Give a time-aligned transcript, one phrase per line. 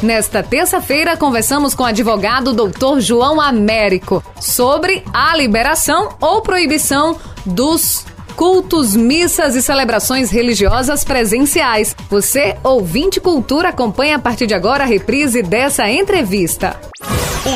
[0.00, 3.00] Nesta terça-feira, conversamos com o advogado Dr.
[3.00, 8.06] João Américo sobre a liberação ou proibição dos
[8.38, 11.96] cultos, missas e celebrações religiosas presenciais.
[12.08, 16.78] Você, ouvinte cultura, acompanha a partir de agora a reprise dessa entrevista.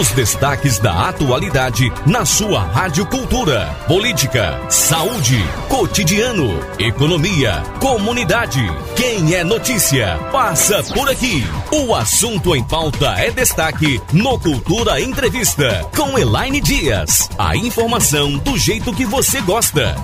[0.00, 3.66] Os destaques da atualidade na sua Rádio Cultura.
[3.86, 8.60] Política, saúde, cotidiano, economia, comunidade.
[8.96, 11.44] Quem é notícia, passa por aqui.
[11.70, 17.30] O assunto em pauta é destaque no Cultura Entrevista com Elaine Dias.
[17.38, 19.94] A informação do jeito que você gosta.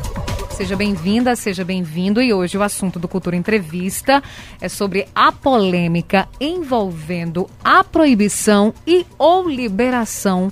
[0.58, 2.20] Seja bem-vinda, seja bem-vindo.
[2.20, 4.20] E hoje o assunto do Cultura Entrevista
[4.60, 10.50] é sobre a polêmica envolvendo a proibição e ou liberação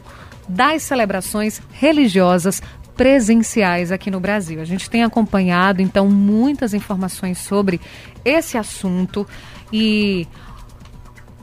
[0.48, 2.62] das celebrações religiosas
[2.96, 4.60] presenciais aqui no Brasil.
[4.60, 7.80] A gente tem acompanhado, então, muitas informações sobre
[8.24, 9.26] esse assunto
[9.73, 10.24] e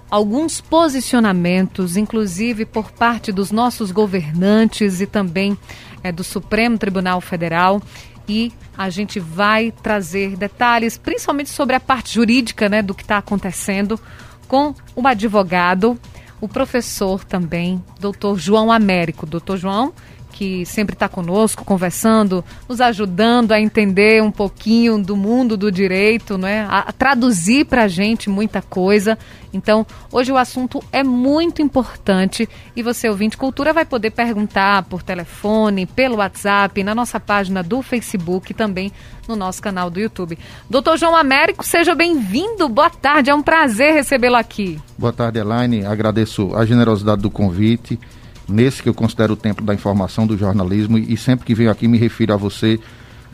[0.10, 5.58] alguns posicionamentos, inclusive por parte dos nossos governantes e também
[6.02, 7.82] é, do Supremo Tribunal Federal
[8.28, 13.18] e a gente vai trazer detalhes, principalmente sobre a parte jurídica né, do que está
[13.18, 14.00] acontecendo,
[14.48, 16.00] com o advogado,
[16.40, 19.26] o professor também, doutor João Américo.
[19.26, 19.94] Doutor João,
[20.34, 26.38] que sempre está conosco, conversando, nos ajudando a entender um pouquinho do mundo do direito,
[26.38, 26.66] né?
[26.68, 29.18] a, a traduzir para a gente muita coisa.
[29.54, 35.04] Então, hoje o assunto é muito importante e você, ouvinte cultura, vai poder perguntar por
[35.04, 38.92] telefone, pelo WhatsApp, na nossa página do Facebook e também
[39.28, 40.40] no nosso canal do YouTube.
[40.68, 42.68] Doutor João Américo, seja bem-vindo.
[42.68, 44.82] Boa tarde, é um prazer recebê-lo aqui.
[44.98, 45.86] Boa tarde, Elaine.
[45.86, 48.00] Agradeço a generosidade do convite
[48.48, 51.88] nesse que eu considero o tempo da informação do jornalismo e sempre que venho aqui
[51.88, 52.80] me refiro a você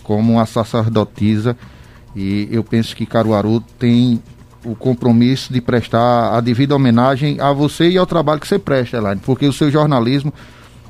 [0.03, 1.57] como uma sacerdotisa
[2.15, 4.21] e eu penso que Caruaru tem
[4.65, 8.97] o compromisso de prestar a devida homenagem a você e ao trabalho que você presta,
[8.97, 10.33] Elaine, porque o seu jornalismo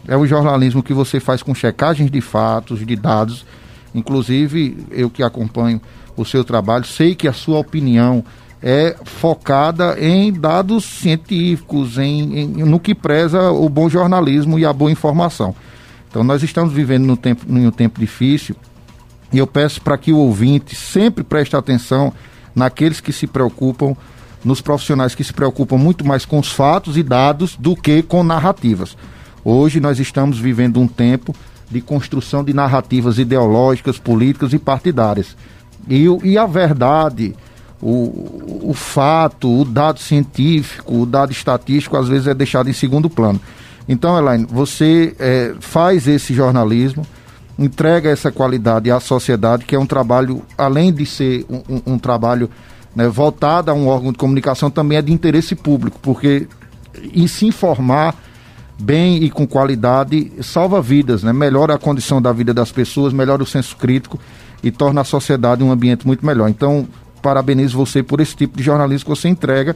[0.08, 3.46] é um jornalismo que você faz com checagens de fatos, de dados,
[3.94, 5.80] inclusive eu que acompanho
[6.18, 8.24] o seu trabalho, sei que a sua opinião
[8.62, 14.74] é focada em dados científicos, em, em, no que preza o bom jornalismo e a
[14.74, 15.56] boa informação.
[16.10, 18.56] Então nós estamos vivendo num tempo, num tempo difícil
[19.32, 22.12] e eu peço para que o ouvinte sempre preste atenção
[22.54, 23.96] naqueles que se preocupam,
[24.44, 28.24] nos profissionais que se preocupam muito mais com os fatos e dados do que com
[28.24, 28.98] narrativas.
[29.44, 31.34] Hoje nós estamos vivendo um tempo
[31.70, 35.38] de construção de narrativas ideológicas, políticas e partidárias.
[35.88, 37.36] E, e a verdade,
[37.82, 43.10] o, o fato, o dado científico, o dado estatístico, às vezes é deixado em segundo
[43.10, 43.40] plano.
[43.88, 47.06] Então, Elaine, você é, faz esse jornalismo,
[47.58, 52.00] entrega essa qualidade à sociedade, que é um trabalho, além de ser um, um, um
[52.00, 52.50] trabalho
[52.96, 56.48] né, voltado a um órgão de comunicação, também é de interesse público, porque
[57.14, 58.16] em se informar
[58.80, 61.34] bem e com qualidade salva vidas, né?
[61.34, 64.20] melhora a condição da vida das pessoas, melhora o senso crítico
[64.64, 66.50] e torna a sociedade um ambiente muito melhor.
[66.50, 66.88] Então,
[67.20, 69.76] parabenizo você por esse tipo de jornalismo que você entrega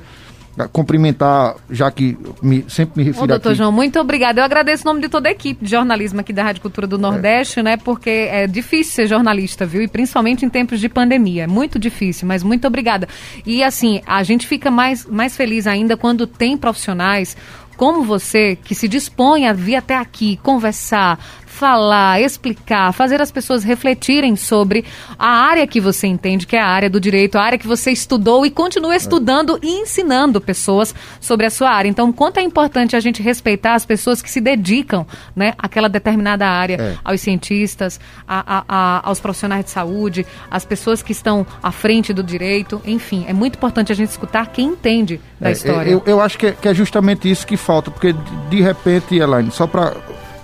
[0.71, 3.57] cumprimentar, já que me, sempre me refiro Ô, doutor aqui.
[3.57, 4.39] João, muito obrigada.
[4.39, 6.97] Eu agradeço o nome de toda a equipe de jornalismo aqui da Rádio Cultura do
[6.97, 7.63] Nordeste, é.
[7.63, 7.77] né?
[7.77, 9.81] Porque é difícil ser jornalista, viu?
[9.81, 11.45] E principalmente em tempos de pandemia.
[11.45, 13.07] É muito difícil, mas muito obrigada.
[13.45, 17.35] E assim, a gente fica mais, mais feliz ainda quando tem profissionais
[17.75, 21.19] como você que se dispõe a vir até aqui conversar,
[21.53, 24.83] falar, explicar, fazer as pessoas refletirem sobre
[25.19, 27.91] a área que você entende, que é a área do direito, a área que você
[27.91, 31.87] estudou e continua estudando e ensinando pessoas sobre a sua área.
[31.87, 35.05] Então, quanto é importante a gente respeitar as pessoas que se dedicam
[35.35, 36.97] né, àquela determinada área, é.
[37.03, 42.13] aos cientistas, a, a, a, aos profissionais de saúde, as pessoas que estão à frente
[42.13, 45.91] do direito, enfim, é muito importante a gente escutar quem entende da é, história.
[45.91, 48.15] Eu, eu acho que é, que é justamente isso que falta, porque
[48.49, 49.93] de repente, Elaine, só para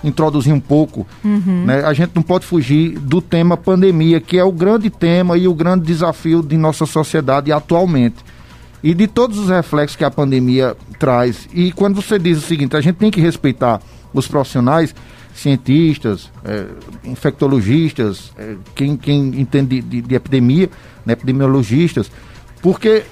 [0.02, 1.64] introduzir um pouco, uhum.
[1.66, 5.46] né, a gente não pode fugir do tema pandemia, que é o grande tema e
[5.46, 8.16] o grande desafio de nossa sociedade atualmente.
[8.82, 11.46] E de todos os reflexos que a pandemia traz.
[11.52, 13.80] E quando você diz o seguinte, a gente tem que respeitar
[14.12, 14.94] os profissionais,
[15.34, 16.66] cientistas, é,
[17.04, 20.70] infectologistas, é, quem, quem entende de, de epidemia,
[21.04, 22.10] né, epidemiologistas,
[22.62, 23.04] porque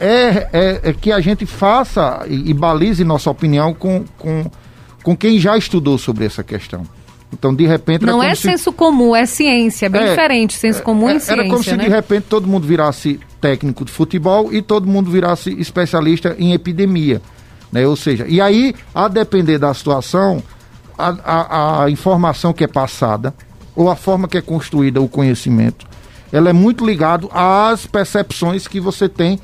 [0.00, 4.44] é, é, é, que a gente faça e, e balize nossa opinião com, com
[5.02, 6.82] com quem já estudou sobre essa questão.
[7.32, 8.04] Então, de repente.
[8.04, 8.42] Não é se...
[8.42, 11.32] senso comum, é ciência, é bem é, diferente, senso comum é, e ciência.
[11.32, 11.84] Era como se né?
[11.84, 17.22] de repente todo mundo virasse técnico de futebol e todo mundo virasse especialista em epidemia.
[17.72, 17.86] Né?
[17.86, 20.42] Ou seja, e aí, a depender da situação,
[20.98, 23.34] a, a, a informação que é passada,
[23.74, 25.86] ou a forma que é construída o conhecimento,
[26.30, 29.40] ela é muito ligado às percepções que você tem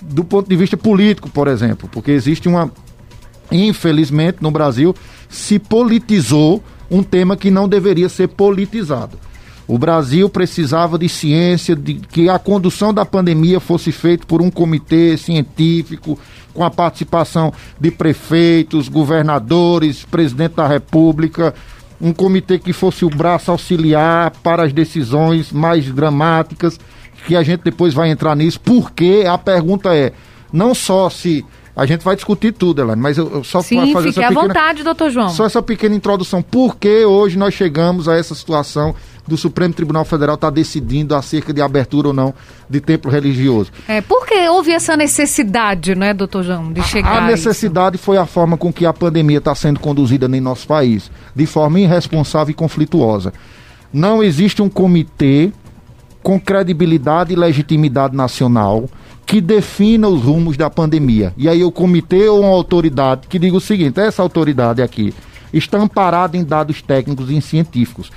[0.00, 2.70] do ponto de vista político, por exemplo, porque existe uma.
[3.52, 4.94] Infelizmente, no Brasil,
[5.28, 9.18] se politizou um tema que não deveria ser politizado.
[9.66, 14.50] O Brasil precisava de ciência, de que a condução da pandemia fosse feita por um
[14.50, 16.18] comitê científico,
[16.52, 21.54] com a participação de prefeitos, governadores, presidente da República,
[22.00, 26.78] um comitê que fosse o braço auxiliar para as decisões mais dramáticas,
[27.26, 30.12] que a gente depois vai entrar nisso, porque a pergunta é,
[30.52, 31.44] não só se
[31.74, 34.28] a gente vai discutir tudo, Elaine, mas eu, eu só Sim, fazer fique essa à
[34.28, 35.30] pequena, vontade, doutor João.
[35.30, 36.42] Só essa pequena introdução.
[36.42, 38.94] Por que hoje nós chegamos a essa situação
[39.26, 42.34] do Supremo Tribunal Federal estar tá decidindo acerca de abertura ou não
[42.68, 43.72] de templo religioso?
[43.88, 48.26] É, por que houve essa necessidade, né, doutor João, de chegar A necessidade foi a
[48.26, 52.54] forma com que a pandemia está sendo conduzida em nosso país, de forma irresponsável e
[52.54, 53.32] conflituosa.
[53.90, 55.50] Não existe um comitê
[56.22, 58.88] com credibilidade e legitimidade nacional
[59.32, 61.32] que defina os rumos da pandemia.
[61.38, 65.14] E aí o comitê ou uma autoridade que diga o seguinte: essa autoridade aqui
[65.50, 68.12] está amparada em dados técnicos e científicos.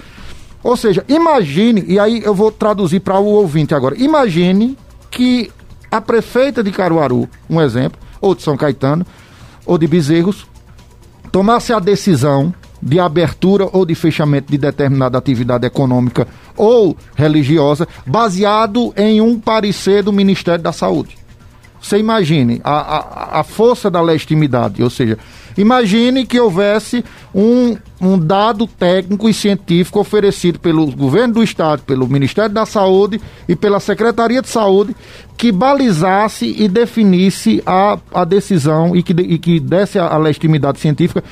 [0.61, 4.77] Ou seja, imagine, e aí eu vou traduzir para o ouvinte agora: imagine
[5.09, 5.49] que
[5.89, 9.05] a prefeita de Caruaru, um exemplo, ou de São Caetano,
[9.65, 10.45] ou de Bezerros,
[11.31, 12.53] tomasse a decisão
[12.85, 20.03] de abertura ou de fechamento de determinada atividade econômica ou religiosa, baseado em um parecer
[20.03, 21.17] do Ministério da Saúde.
[21.81, 25.17] Você imagine a, a, a força da legitimidade, ou seja,
[25.55, 32.07] imagine que houvesse um, um dado técnico e científico oferecido pelo governo do Estado, pelo
[32.07, 34.95] Ministério da Saúde e pela Secretaria de Saúde
[35.37, 40.79] que balizasse e definisse a, a decisão e que, e que desse a, a legitimidade
[40.79, 41.23] científica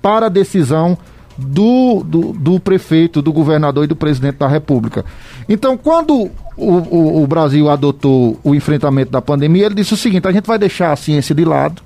[0.00, 0.96] para a decisão
[1.36, 5.04] do, do, do, prefeito, do governador e do presidente da República.
[5.48, 10.28] Então, quando o, o, o, Brasil adotou o enfrentamento da pandemia, ele disse o seguinte:
[10.28, 11.82] a gente vai deixar a ciência de lado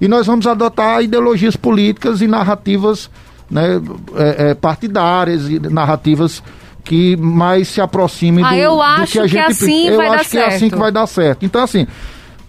[0.00, 3.10] e nós vamos adotar ideologias políticas e narrativas
[3.50, 3.80] né,
[4.14, 6.42] é, é, partidárias e narrativas
[6.84, 9.96] que mais se aproximem ah, do, eu do acho que a gente que assim eu
[9.96, 10.50] vai acho dar que certo.
[10.50, 11.44] é assim que vai dar certo.
[11.44, 11.86] Então, assim,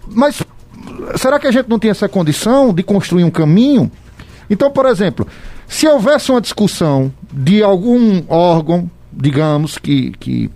[0.08, 0.42] mas
[1.16, 3.90] será que a gente não tem essa condição de construir um caminho?
[4.50, 5.26] Então, por exemplo,
[5.68, 10.50] se houvesse uma discussão de algum órgão, digamos, que, que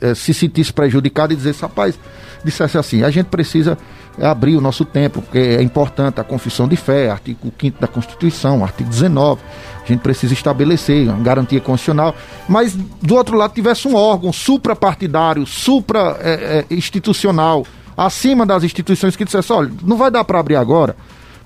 [0.00, 1.98] é, se sentisse prejudicado e dissesse, rapaz,
[2.44, 3.76] dissesse assim, a gente precisa
[4.20, 8.62] abrir o nosso tempo, porque é importante a confissão de fé, artigo 5 da Constituição,
[8.62, 9.40] artigo 19,
[9.82, 12.14] a gente precisa estabelecer uma garantia constitucional,
[12.48, 17.68] mas do outro lado tivesse um órgão suprapartidário, supra-institucional, é,
[18.00, 20.94] é, acima das instituições que dissesse, olha, não vai dar para abrir agora,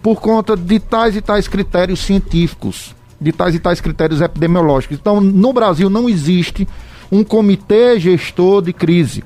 [0.02, 4.98] por conta de tais e tais critérios científicos, de tais e tais critérios epidemiológicos.
[4.98, 6.66] Então, no Brasil não existe
[7.10, 9.24] um comitê gestor de crise.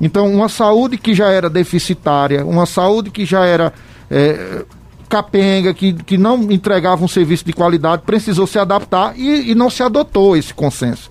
[0.00, 3.72] Então, uma saúde que já era deficitária, uma saúde que já era
[4.10, 4.64] é,
[5.08, 9.70] capenga, que, que não entregava um serviço de qualidade, precisou se adaptar e, e não
[9.70, 11.10] se adotou esse consenso.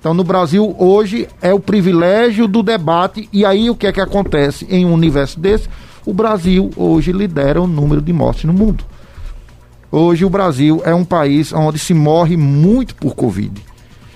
[0.00, 4.00] Então, no Brasil, hoje é o privilégio do debate, e aí o que é que
[4.00, 5.68] acontece em um universo desse?
[6.04, 8.84] O Brasil hoje lidera o número de mortes no mundo.
[9.90, 13.52] Hoje o Brasil é um país onde se morre muito por Covid.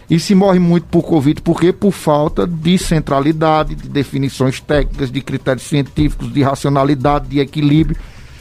[0.09, 5.21] E se morre muito por Covid porque por falta de centralidade, de definições técnicas, de
[5.21, 7.97] critérios científicos, de racionalidade, de equilíbrio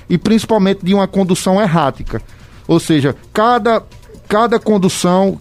[0.10, 2.22] e principalmente de uma condução errática.
[2.68, 3.84] Ou seja, cada
[4.28, 5.38] cada condução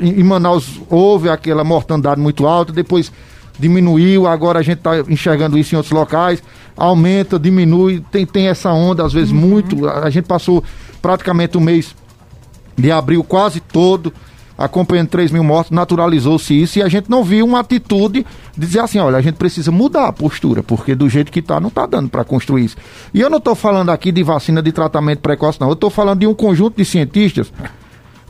[0.00, 3.12] em Manaus houve aquela mortandade muito alta, depois
[3.58, 6.42] diminuiu, agora a gente está enxergando isso em outros locais,
[6.76, 9.38] aumenta, diminui, tem, tem essa onda, às vezes uhum.
[9.38, 9.88] muito.
[9.88, 10.62] A gente passou
[11.00, 11.94] praticamente o mês
[12.76, 14.12] de abril quase todo
[14.56, 18.24] acompanhando 3 mil mortos, naturalizou-se isso e a gente não viu uma atitude
[18.56, 21.58] de dizer assim, olha, a gente precisa mudar a postura, porque do jeito que está,
[21.58, 22.76] não está dando para construir isso.
[23.12, 25.68] E eu não estou falando aqui de vacina de tratamento precoce, não.
[25.68, 27.52] Eu estou falando de um conjunto de cientistas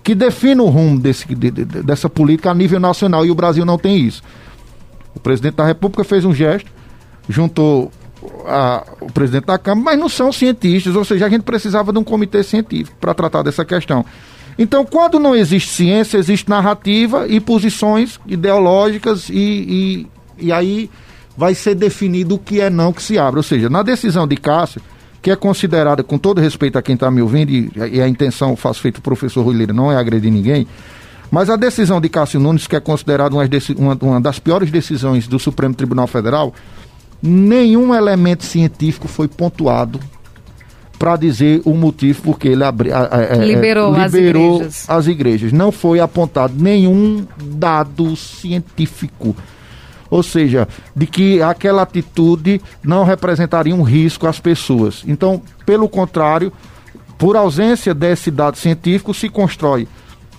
[0.03, 3.65] que define o rumo desse, de, de, dessa política a nível nacional e o Brasil
[3.65, 4.23] não tem isso.
[5.15, 6.71] O presidente da República fez um gesto,
[7.29, 7.91] juntou
[8.47, 11.99] a, o presidente da Câmara, mas não são cientistas, ou seja, a gente precisava de
[11.99, 14.05] um comitê científico para tratar dessa questão.
[14.59, 20.07] Então, quando não existe ciência, existe narrativa e posições ideológicas, e,
[20.39, 20.91] e, e aí
[21.37, 23.39] vai ser definido o que é não que se abre.
[23.39, 24.81] Ou seja, na decisão de Cássio,
[25.21, 28.55] que é considerada, com todo respeito a quem está me ouvindo, e, e, a intenção
[28.55, 30.67] faço feito o professor Rui Lira, não é agredir ninguém,
[31.31, 33.45] mas a decisão de Cássio Nunes, que é considerada uma,
[33.77, 36.55] uma, uma das piores decisões do Supremo Tribunal Federal,
[37.27, 39.99] nenhum elemento científico foi pontuado
[40.99, 44.85] para dizer o motivo porque ele abri, a, é, liberou, é, liberou as, igrejas.
[44.91, 45.53] as igrejas.
[45.53, 49.35] Não foi apontado nenhum dado científico.
[50.11, 55.03] ou seja, de que aquela atitude não representaria um risco às pessoas.
[55.07, 56.53] Então, pelo contrário,
[57.19, 59.89] por ausência desse dado científico, se constrói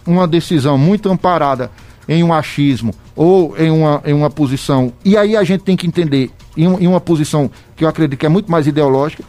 [0.05, 1.71] uma decisão muito amparada
[2.07, 4.93] em um achismo ou em uma, em uma posição.
[5.03, 8.25] E aí a gente tem que entender, em, em uma posição que eu acredito que
[8.25, 9.23] é muito mais ideológica,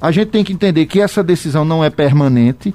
[0.00, 2.74] a gente tem que entender que essa decisão não é permanente,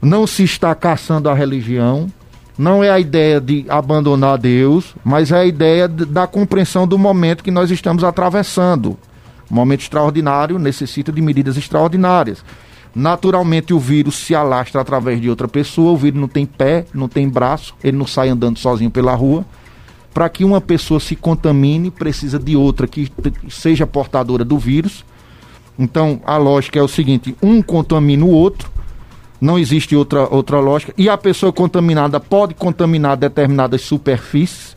[0.00, 2.10] não se está caçando a religião,
[2.56, 6.98] não é a ideia de abandonar Deus, mas é a ideia de, da compreensão do
[6.98, 8.98] momento que nós estamos atravessando.
[9.50, 12.44] Um momento extraordinário necessita de medidas extraordinárias.
[12.94, 15.92] Naturalmente, o vírus se alastra através de outra pessoa.
[15.92, 19.44] O vírus não tem pé, não tem braço, ele não sai andando sozinho pela rua.
[20.12, 23.10] Para que uma pessoa se contamine, precisa de outra que
[23.48, 25.04] seja portadora do vírus.
[25.78, 28.70] Então, a lógica é o seguinte: um contamina o outro,
[29.40, 30.92] não existe outra, outra lógica.
[30.98, 34.74] E a pessoa contaminada pode contaminar determinadas superfícies,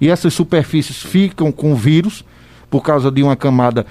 [0.00, 2.24] e essas superfícies ficam com vírus
[2.70, 3.84] por causa de uma camada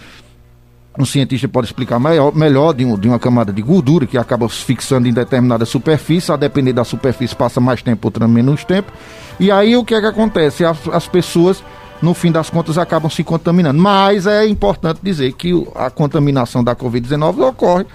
[1.00, 4.50] um cientista pode explicar melhor, melhor de, um, de, uma camada de gordura que acaba
[4.50, 8.92] se fixando em determinada superfície, a depender da superfície passa mais tempo, outra menos tempo.
[9.40, 10.66] E aí o que é que acontece?
[10.66, 11.64] As, as pessoas,
[12.02, 13.82] no fim das contas, acabam se contaminando.
[13.82, 17.86] Mas é importante dizer que a contaminação da Covid-19 ocorre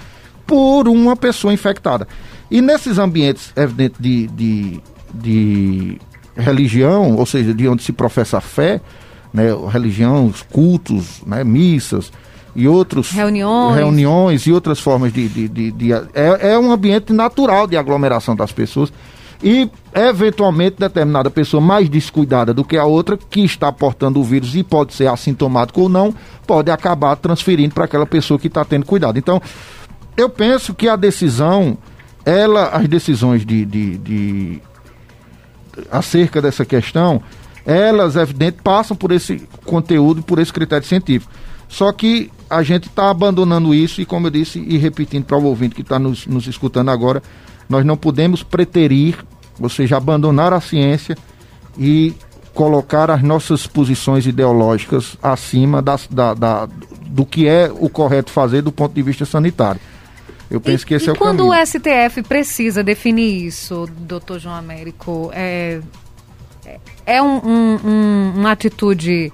[0.47, 2.09] por uma pessoa infectada.
[2.51, 4.81] E nesses ambientes, evidente, de, de,
[5.13, 5.99] de
[6.35, 8.81] religião, ou seja, de onde se professa a fé,
[9.33, 12.11] né, religião, cultos, né, missas,
[12.55, 17.13] e outros reuniões, reuniões e outras formas de, de, de, de é, é um ambiente
[17.13, 18.93] natural de aglomeração das pessoas.
[19.43, 24.55] E eventualmente determinada pessoa mais descuidada do que a outra que está portando o vírus
[24.55, 26.15] e pode ser assintomático ou não
[26.47, 29.19] pode acabar transferindo para aquela pessoa que está tendo cuidado.
[29.19, 29.43] Então
[30.17, 31.77] eu penso que a decisão
[32.25, 34.63] ela as decisões de, de, de
[35.91, 37.21] acerca dessa questão
[37.67, 41.31] elas evidente passam por esse conteúdo por esse critério científico.
[41.69, 45.45] Só que a gente está abandonando isso e, como eu disse, e repetindo para o
[45.45, 47.23] ouvinte que está nos, nos escutando agora,
[47.69, 49.17] nós não podemos preterir,
[49.61, 51.17] ou seja, abandonar a ciência
[51.79, 52.15] e
[52.53, 56.69] colocar as nossas posições ideológicas acima das, da, da,
[57.07, 59.81] do que é o correto fazer do ponto de vista sanitário.
[60.51, 64.55] Eu penso e, que esse é o quando o STF precisa definir isso, doutor João
[64.55, 65.81] Américo, é,
[67.05, 69.33] é um, um, um, uma atitude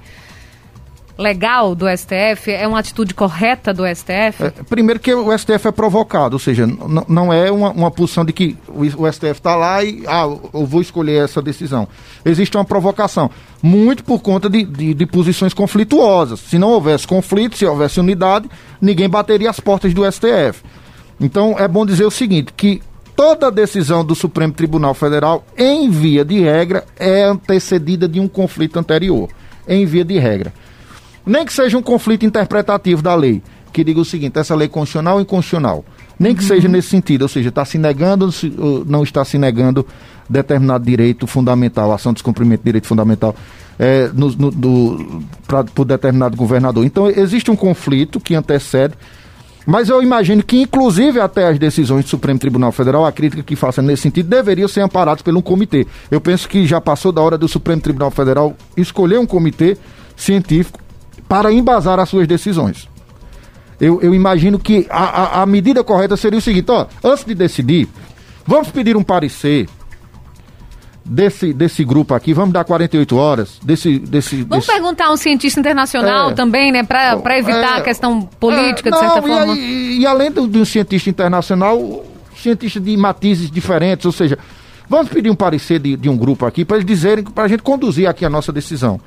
[1.21, 2.51] legal do STF?
[2.51, 4.43] É uma atitude correta do STF?
[4.43, 6.67] É, primeiro que o STF é provocado, ou seja,
[7.07, 10.25] não é uma, uma posição de que o, o STF está lá e ah,
[10.55, 11.87] eu vou escolher essa decisão.
[12.25, 13.31] Existe uma provocação,
[13.63, 16.41] muito por conta de, de, de posições conflituosas.
[16.41, 18.49] Se não houvesse conflito, se houvesse unidade,
[18.81, 20.63] ninguém bateria as portas do STF.
[21.21, 22.81] Então é bom dizer o seguinte, que
[23.15, 28.79] toda decisão do Supremo Tribunal Federal, em via de regra, é antecedida de um conflito
[28.79, 29.29] anterior.
[29.69, 30.55] Em via de regra.
[31.25, 34.69] Nem que seja um conflito interpretativo da lei, que diga o seguinte: essa lei é
[34.69, 35.85] constitucional ou inconstitucional.
[36.19, 36.49] Nem que uhum.
[36.49, 39.87] seja nesse sentido, ou seja, está se negando ou não está se negando
[40.29, 43.35] determinado direito fundamental, ação de descumprimento de direito fundamental
[43.79, 46.85] é, no, no, do, pra, por determinado governador.
[46.85, 48.95] Então, existe um conflito que antecede,
[49.67, 53.57] mas eu imagino que, inclusive, até as decisões do Supremo Tribunal Federal, a crítica que
[53.57, 55.87] faça nesse sentido, deveriam ser amparadas por um comitê.
[56.11, 59.79] Eu penso que já passou da hora do Supremo Tribunal Federal escolher um comitê
[60.15, 60.79] científico
[61.31, 62.89] para embasar as suas decisões.
[63.81, 67.37] Eu, eu imagino que a, a, a, medida correta seria o seguinte: ó, antes de
[67.37, 67.89] decidir,
[68.45, 69.69] vamos pedir um parecer
[71.05, 73.61] desse, desse grupo aqui, vamos dar 48 horas.
[73.63, 74.77] Desse, desse, vamos desse...
[74.77, 78.93] perguntar a um cientista internacional é, também, né, para evitar é, a questão política, é,
[78.93, 79.55] de certa forma.
[79.55, 82.05] E, e além de um cientista internacional,
[82.37, 84.37] cientista de matizes diferentes, ou seja,
[84.89, 87.63] vamos pedir um parecer de, de um grupo aqui para eles dizerem, para a gente
[87.63, 89.01] conduzir aqui a nossa decisão.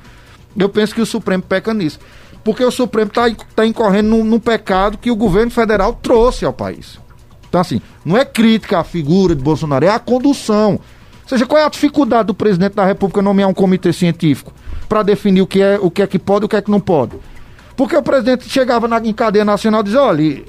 [0.57, 1.99] Eu penso que o Supremo peca nisso.
[2.43, 3.23] Porque o Supremo está
[3.55, 6.99] tá incorrendo num, num pecado que o governo federal trouxe ao país.
[7.47, 10.71] Então, assim, não é crítica à figura de Bolsonaro, é a condução.
[10.71, 14.51] Ou seja, qual é a dificuldade do presidente da República nomear um comitê científico
[14.89, 16.71] para definir o que, é, o que é que pode e o que é que
[16.71, 17.15] não pode?
[17.77, 20.43] Porque o presidente chegava na, em cadeia nacional e dizia, olha,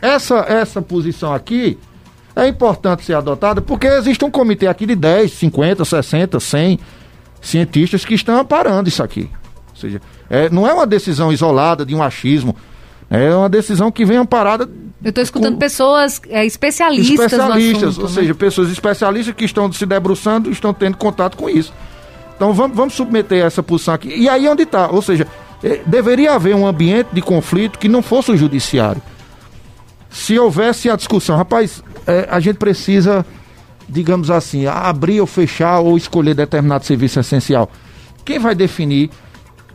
[0.00, 1.78] essa, essa posição aqui
[2.34, 6.78] é importante ser adotada porque existe um comitê aqui de 10, 50, 60, 100
[7.40, 9.30] cientistas que estão amparando isso aqui.
[9.70, 12.56] Ou seja, é, não é uma decisão isolada de um achismo.
[13.08, 14.68] É uma decisão que vem amparada.
[15.02, 15.58] Eu estou escutando com...
[15.58, 17.10] pessoas é, especialistas.
[17.10, 18.14] Especialistas, assunto, ou né?
[18.14, 21.72] seja, pessoas especialistas que estão se debruçando e estão tendo contato com isso.
[22.34, 24.08] Então vamos, vamos submeter essa posição aqui.
[24.08, 24.88] E aí onde está?
[24.88, 25.26] Ou seja,
[25.62, 29.00] é, deveria haver um ambiente de conflito que não fosse o judiciário.
[30.10, 33.24] Se houvesse a discussão, rapaz, é, a gente precisa
[33.88, 37.70] digamos assim, abrir ou fechar ou escolher determinado serviço essencial.
[38.24, 39.10] Quem vai definir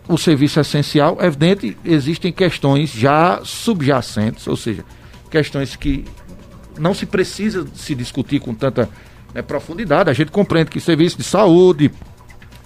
[0.07, 4.83] o serviço essencial, é evidente, existem questões já subjacentes, ou seja,
[5.29, 6.03] questões que
[6.77, 8.89] não se precisa se discutir com tanta
[9.33, 10.09] né, profundidade.
[10.09, 11.91] A gente compreende que serviço de saúde,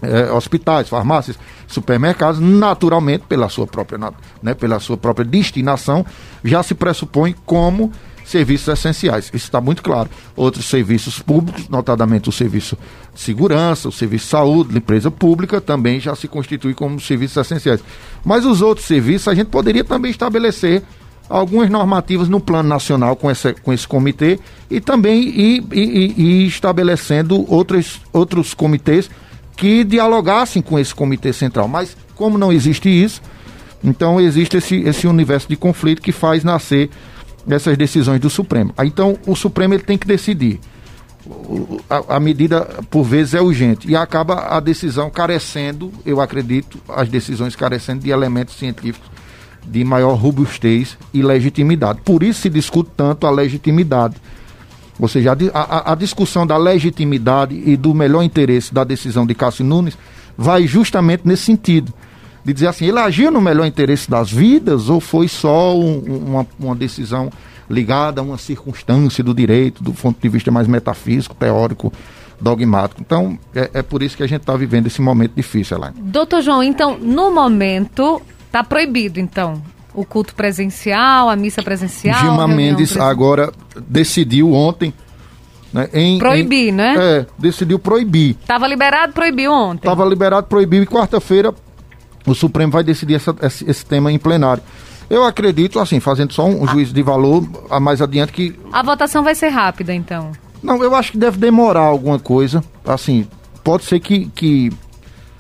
[0.02, 1.38] é, hospitais, farmácias,
[1.68, 4.00] supermercados, naturalmente, pela sua própria,
[4.42, 6.06] né, pela sua própria destinação,
[6.44, 7.92] já se pressupõe como
[8.26, 9.26] serviços essenciais.
[9.26, 10.10] Isso está muito claro.
[10.36, 12.78] Outros serviços públicos, notadamente o serviço
[13.14, 17.82] de segurança, o serviço de saúde, limpeza pública, também já se constitui como serviços essenciais.
[18.26, 20.84] Mas os outros serviços, a gente poderia também estabelecer
[21.30, 24.40] algumas normativas no plano nacional com, essa, com esse comitê
[24.70, 29.10] e também ir, ir estabelecendo outros, outros comitês
[29.56, 31.68] que dialogassem com esse comitê central.
[31.68, 33.22] Mas como não existe isso,
[33.84, 36.90] então existe esse, esse universo de conflito que faz nascer
[37.48, 38.74] essas decisões do Supremo.
[38.84, 40.60] Então o Supremo ele tem que decidir.
[41.90, 43.90] A, a, medida, por vezes, é urgente.
[43.90, 49.10] E acaba a decisão carecendo, eu acredito, as decisões carecendo de elementos científicos
[49.68, 52.02] de maior robustez e legitimidade.
[52.02, 54.16] Por isso se discute tanto a legitimidade.
[55.00, 59.34] Ou seja, a, a, a discussão da legitimidade e do melhor interesse da decisão de
[59.34, 59.98] Cássio Nunes
[60.38, 61.94] vai justamente nesse sentido.
[62.46, 66.48] De dizer assim, ele agiu no melhor interesse das vidas ou foi só um, uma,
[66.60, 67.32] uma decisão
[67.70, 71.92] ligada a uma circunstância do direito, do ponto de vista mais metafísico, teórico,
[72.40, 73.02] dogmático.
[73.02, 75.96] Então, é, é por isso que a gente está vivendo esse momento difícil, Elaine.
[76.00, 78.22] Doutor João, então, no momento,
[78.56, 79.62] Está proibido, então,
[79.94, 82.22] o culto presencial, a missa presencial?
[82.22, 83.06] Gilmar Mendes presen...
[83.06, 83.52] agora
[83.86, 84.94] decidiu ontem.
[85.74, 86.96] Né, em, proibir, em, né?
[86.98, 88.38] É, decidiu proibir.
[88.40, 89.80] Estava liberado, proibiu ontem.
[89.80, 91.54] Estava liberado, proibiu e quarta-feira
[92.26, 94.64] o Supremo vai decidir essa, esse, esse, tema em plenário.
[95.10, 96.68] Eu acredito, assim, fazendo só um, ah.
[96.68, 98.56] juízo de valor a mais adiante que.
[98.72, 100.32] A votação vai ser rápida, então?
[100.64, 102.64] Não, eu acho que deve demorar alguma coisa.
[102.84, 103.28] Assim,
[103.64, 104.72] pode ser que, que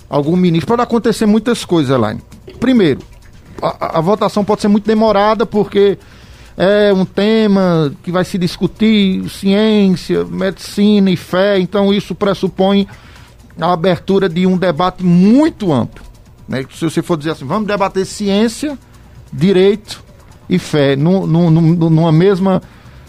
[0.09, 0.67] algum ministro.
[0.67, 2.21] Pode acontecer muitas coisas, Elaine.
[2.59, 3.01] Primeiro,
[3.61, 5.97] a, a, votação pode ser muito demorada porque
[6.55, 12.87] é um tema que vai se discutir ciência, medicina e fé, então isso pressupõe
[13.59, 16.04] a abertura de um debate muito amplo.
[16.47, 16.65] Né?
[16.73, 18.77] Se você for dizer assim, vamos debater ciência,
[19.31, 20.03] direito
[20.49, 22.61] e fé numa mesma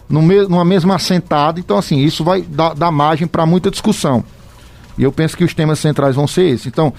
[0.09, 4.25] numa mesma assentada, então assim, isso vai dar, dar margem para muita discussão.
[4.97, 6.67] E eu penso que os temas centrais vão ser esses.
[6.67, 6.93] Então,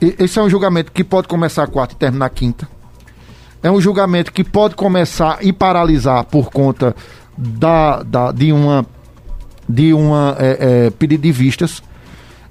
[0.00, 2.68] esse é um julgamento que pode começar quarta e terminar quinta.
[3.62, 6.94] É um julgamento que pode começar e paralisar por conta
[7.36, 8.86] da, da de uma
[9.68, 11.82] de uma é, é, pedido de vistas.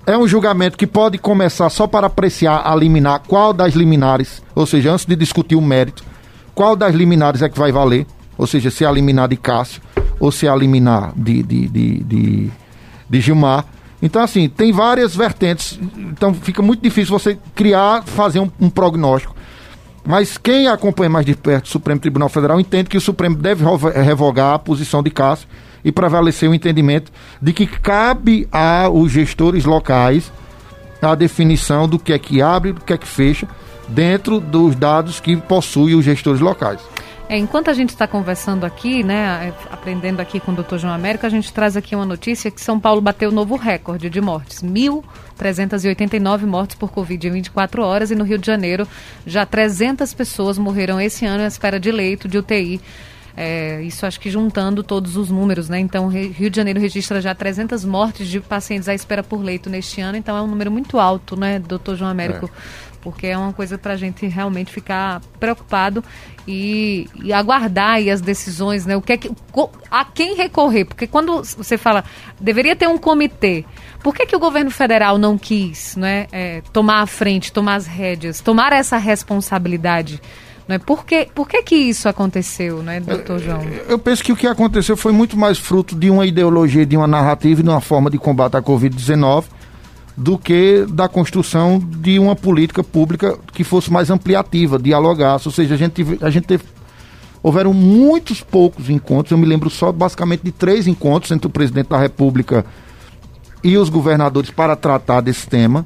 [0.07, 4.65] É um julgamento que pode começar só para apreciar a liminar qual das liminares, ou
[4.65, 6.03] seja, antes de discutir o mérito,
[6.53, 8.05] qual das liminares é que vai valer,
[8.37, 9.81] ou seja, se é a liminar de Cássio
[10.19, 12.51] ou se é a liminar de, de, de, de,
[13.09, 13.65] de Gilmar.
[13.99, 15.79] Então, assim, tem várias vertentes.
[15.97, 19.35] Então, fica muito difícil você criar, fazer um, um prognóstico.
[20.05, 23.65] Mas quem acompanha mais de perto o Supremo Tribunal Federal entende que o Supremo deve
[24.03, 25.47] revogar a posição de Cássio
[25.85, 30.31] e prevalecer o entendimento de que cabe aos gestores locais
[31.01, 33.47] a definição do que é que abre e do que é que fecha
[33.87, 36.81] dentro dos dados que possuem os gestores locais.
[37.27, 40.77] É, enquanto a gente está conversando aqui, né, é, aprendendo aqui com o Dr.
[40.77, 44.21] João Américo, a gente traz aqui uma notícia que São Paulo bateu novo recorde de
[44.21, 44.61] mortes.
[44.63, 48.87] 1.389 mortes por Covid em 24 horas e no Rio de Janeiro
[49.25, 52.79] já 300 pessoas morreram esse ano à espera de leito de UTI.
[53.37, 55.79] É, isso acho que juntando todos os números, né?
[55.79, 59.99] Então, Rio de Janeiro registra já 300 mortes de pacientes à espera por leito neste
[59.99, 62.45] ano, então é um número muito alto, né, doutor João Américo?
[62.45, 66.03] É porque é uma coisa para a gente realmente ficar preocupado
[66.47, 68.97] e, e aguardar as decisões, né?
[68.97, 69.31] O que é que,
[69.91, 70.85] a quem recorrer?
[70.85, 72.03] Porque quando você fala
[72.41, 73.63] deveria ter um comitê,
[74.01, 77.85] por que, que o governo federal não quis, né, é, tomar a frente, tomar as
[77.85, 80.19] rédeas, tomar essa responsabilidade?
[80.67, 80.79] Né?
[80.79, 83.61] Por, que, por que, que isso aconteceu, né, doutor João?
[83.87, 87.07] Eu penso que o que aconteceu foi muito mais fruto de uma ideologia, de uma
[87.07, 89.45] narrativa e de uma forma de combate à Covid-19
[90.17, 95.47] do que da construção de uma política pública que fosse mais ampliativa, dialogasse.
[95.47, 96.63] Ou seja, a gente, a gente teve.
[97.43, 101.89] Houveram muitos poucos encontros, eu me lembro só basicamente de três encontros entre o presidente
[101.89, 102.65] da República
[103.63, 105.85] e os governadores para tratar desse tema.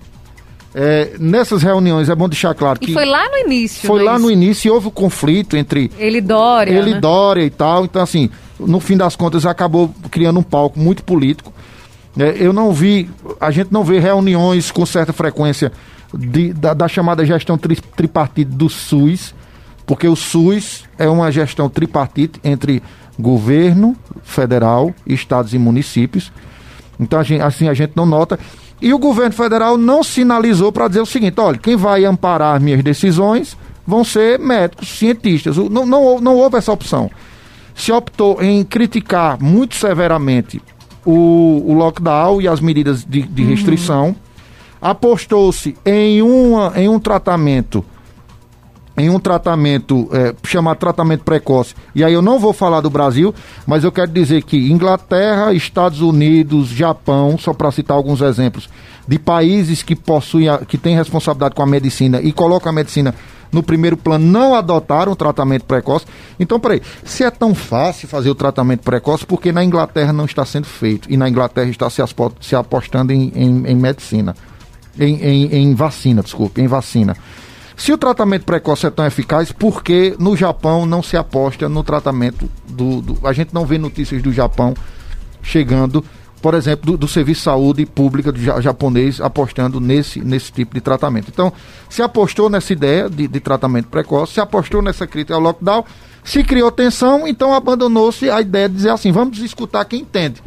[0.73, 2.91] É, nessas reuniões é bom deixar claro que.
[2.91, 3.87] E foi lá no início.
[3.87, 5.91] Foi lá no início e houve o um conflito entre.
[5.97, 6.71] Ele Dória.
[6.71, 6.99] Ele né?
[6.99, 7.85] Dória e tal.
[7.85, 8.29] Então, assim,
[8.59, 11.51] no fim das contas, acabou criando um palco muito político.
[12.17, 15.71] É, eu não vi, a gente não vê reuniões com certa frequência
[16.13, 19.33] de, da, da, chamada gestão tri, tripartite do SUS,
[19.85, 22.81] porque o SUS é uma gestão tripartite entre
[23.17, 26.31] governo federal, estados e municípios.
[26.99, 28.37] Então, a gente, assim, a gente não nota.
[28.81, 32.83] E o governo federal não sinalizou para dizer o seguinte: olha, quem vai amparar minhas
[32.83, 35.57] decisões vão ser médicos, cientistas.
[35.57, 37.09] Não, não, não houve essa opção.
[37.75, 40.61] Se optou em criticar muito severamente
[41.05, 43.49] o, o lockdown e as medidas de, de uhum.
[43.49, 44.15] restrição.
[44.81, 47.83] Apostou-se em, uma, em um tratamento
[48.99, 51.73] em um tratamento é, chamado tratamento precoce.
[51.95, 53.33] E aí eu não vou falar do Brasil,
[53.65, 58.69] mas eu quero dizer que Inglaterra, Estados Unidos, Japão, só para citar alguns exemplos,
[59.07, 63.15] de países que possuem, que têm responsabilidade com a medicina e colocam a medicina
[63.51, 66.05] no primeiro plano, não adotaram tratamento precoce.
[66.39, 70.45] Então, peraí, se é tão fácil fazer o tratamento precoce, porque na Inglaterra não está
[70.45, 71.11] sendo feito?
[71.11, 72.01] E na Inglaterra está se,
[72.41, 74.35] se apostando em, em, em medicina,
[74.99, 77.15] em, em, em vacina, desculpe, em vacina.
[77.79, 81.81] Se o tratamento precoce é tão eficaz, por que no Japão não se aposta no
[81.81, 84.73] tratamento do, do, A gente não vê notícias do Japão
[85.41, 86.03] chegando
[86.41, 90.79] por exemplo, do, do, Serviço de Saúde Pública do japonês apostando nesse, nesse tipo de
[90.79, 91.29] tratamento.
[91.29, 91.51] Então,
[91.89, 95.83] se apostou nessa ideia de, de tratamento precoce, se apostou nessa crítica ao lockdown,
[96.23, 100.41] se criou tensão, então abandonou-se a ideia de dizer assim, vamos escutar quem entende,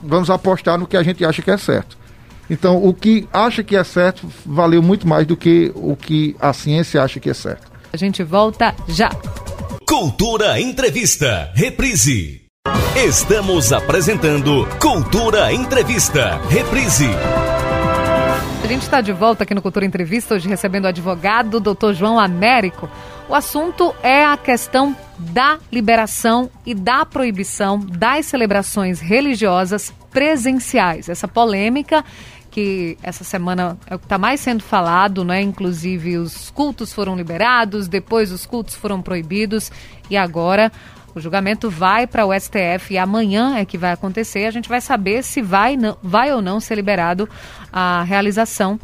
[0.00, 2.01] vamos apostar no que a gente acha que é certo.
[2.52, 6.52] Então, o que acha que é certo valeu muito mais do que o que a
[6.52, 7.72] ciência acha que é certo.
[7.90, 9.08] A gente volta já.
[9.88, 12.42] Cultura Entrevista, reprise.
[12.94, 16.36] Estamos apresentando Cultura Entrevista.
[16.50, 17.08] Reprise.
[18.62, 21.94] A gente está de volta aqui no Cultura Entrevista, hoje recebendo o advogado Dr.
[21.94, 22.86] João Américo.
[23.30, 31.08] O assunto é a questão da liberação e da proibição das celebrações religiosas presenciais.
[31.08, 32.04] Essa polêmica
[32.52, 35.40] que essa semana é o que está mais sendo falado, né?
[35.40, 39.72] Inclusive os cultos foram liberados, depois os cultos foram proibidos
[40.10, 40.70] e agora
[41.14, 44.44] o julgamento vai para o STF e amanhã é que vai acontecer.
[44.44, 47.28] A gente vai saber se vai, não, vai ou não ser liberado
[47.72, 48.78] a realização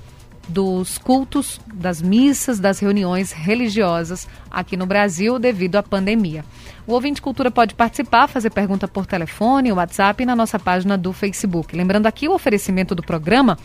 [0.48, 6.42] dos cultos, das missas, das reuniões religiosas aqui no Brasil devido à pandemia.
[6.88, 11.12] O ouvinte Cultura pode participar, fazer pergunta por telefone, WhatsApp e na nossa página do
[11.12, 11.76] Facebook.
[11.76, 13.58] Lembrando aqui o oferecimento do programa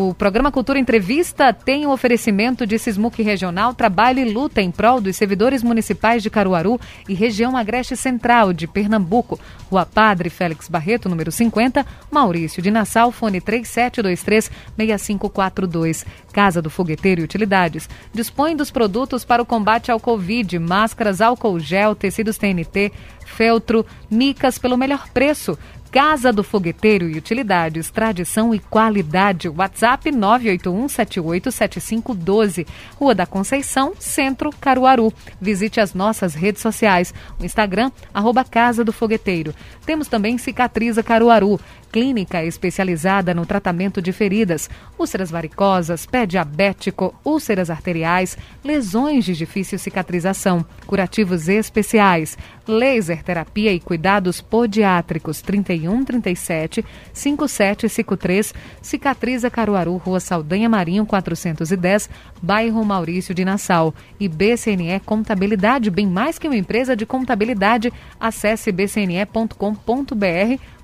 [0.00, 4.70] o programa Cultura Entrevista tem o um oferecimento de Sismuc Regional, trabalho e luta em
[4.70, 9.40] prol dos servidores municipais de Caruaru e região Agreste Central de Pernambuco.
[9.68, 16.06] Rua Padre Félix Barreto, número 50, Maurício de Nassau, fone 3723-6542.
[16.32, 17.88] Casa do Fogueteiro e Utilidades.
[18.12, 22.92] Dispõe dos produtos para o combate ao Covid, máscaras, álcool gel, tecidos TNT,
[23.26, 25.58] feltro, micas pelo melhor preço.
[25.90, 29.48] Casa do Fogueteiro e Utilidades, tradição e qualidade.
[29.48, 32.66] WhatsApp 981787512.
[32.96, 35.10] Rua da Conceição, Centro, Caruaru.
[35.40, 37.14] Visite as nossas redes sociais.
[37.40, 39.54] O Instagram, arroba Casa do Fogueteiro.
[39.86, 41.58] Temos também Cicatriza Caruaru
[41.90, 49.78] clínica especializada no tratamento de feridas, úlceras varicosas, pé diabético, úlceras arteriais, lesões de difícil
[49.78, 60.68] cicatrização, curativos especiais, laser terapia e cuidados podiátricos 31 37 5753, Cicatriza Caruaru, Rua Saldanha
[60.68, 62.10] Marinho 410,
[62.42, 67.92] bairro Maurício de Nassau e BCNE Contabilidade, bem mais que uma empresa de contabilidade.
[68.20, 69.56] Acesse bcne.com.br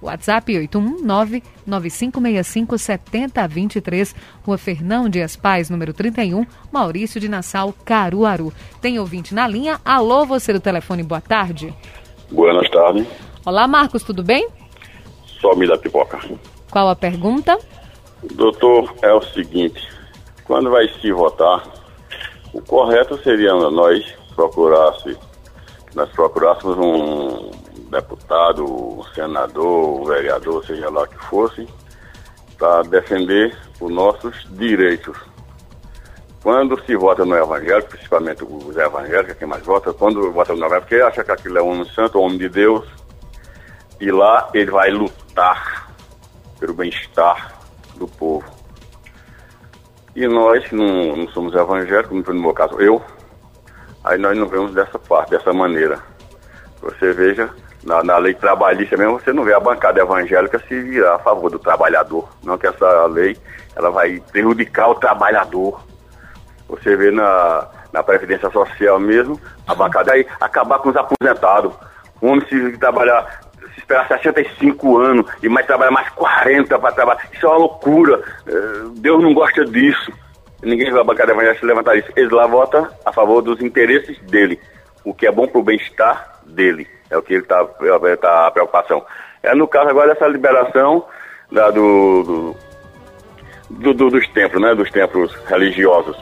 [0.05, 0.53] WhatsApp
[1.67, 4.15] 819-9565-7023,
[4.45, 8.53] Rua Fernão Dias Paz, número 31, Maurício de Nassau, Caruaru.
[8.81, 9.81] Tem ouvinte na linha.
[9.85, 11.75] Alô, você do telefone, boa tarde.
[12.31, 13.07] Boas tardes.
[13.45, 14.49] Olá, Marcos, tudo bem?
[15.41, 16.19] Só me dá pipoca.
[16.71, 17.59] Qual a pergunta?
[18.33, 19.87] Doutor, é o seguinte,
[20.45, 21.63] quando vai se votar,
[22.53, 24.03] o correto seria nós
[24.35, 25.17] procurasse,
[25.95, 27.51] nós procurássemos um
[27.91, 31.69] deputado, senador, vereador, seja lá que fosse,
[32.59, 35.17] para defender os nossos direitos.
[36.43, 40.59] Quando se vota no evangélico, principalmente os evangélicos, é quem mais vota, quando vota no
[40.59, 42.87] evangélico, porque acha que aquilo é um homem santo, um homem de Deus,
[44.01, 45.91] e lá ele vai lutar
[46.61, 47.59] pelo bem-estar
[47.97, 48.45] do povo.
[50.15, 53.03] E nós, não, não somos evangélicos, no meu caso eu,
[54.05, 55.99] aí nós não vemos dessa parte, dessa maneira.
[56.83, 57.51] Você veja
[57.85, 61.51] na, na, lei trabalhista mesmo, você não vê a bancada evangélica se virar a favor
[61.51, 62.29] do trabalhador.
[62.43, 63.37] Não que essa lei
[63.77, 65.85] ela vai prejudicar o trabalhador.
[66.69, 71.75] Você vê na, na Previdência Social mesmo, a bancada aí acabar com os aposentados.
[72.21, 73.41] O homem se trabalhar,
[73.75, 77.29] se esperar 65 anos e mais trabalhar mais 40 para trabalhar.
[77.33, 78.23] Isso é uma loucura.
[78.47, 80.11] Eh, Deus não gosta disso.
[80.63, 82.11] Ninguém vai a bancada evangélica se levantar isso.
[82.17, 84.59] Eles lá votam a favor dos interesses dele.
[85.05, 86.89] O que é bom para o bem-estar dele.
[87.11, 87.65] É o que ele está
[88.21, 89.05] tá a preocupação.
[89.43, 91.05] É no caso agora dessa liberação
[91.53, 92.57] da, do, do,
[93.71, 94.75] do, do, dos templos, né?
[94.75, 96.17] Dos templos religiosos.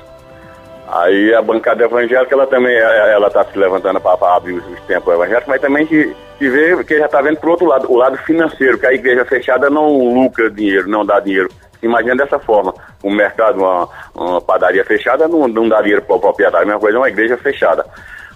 [0.89, 5.15] Aí a bancada evangélica, ela também, ela está se levantando para abrir os, os templos
[5.15, 8.19] evangélicos, mas também que, que vê que já está vendo por outro lado, o lado
[8.19, 11.49] financeiro, que a igreja fechada não lucra dinheiro, não dá dinheiro.
[11.83, 16.21] Imagina dessa forma, um mercado, uma, uma padaria fechada não, não dá dinheiro para o
[16.21, 17.87] proprietário, a mesma coisa é uma igreja fechada.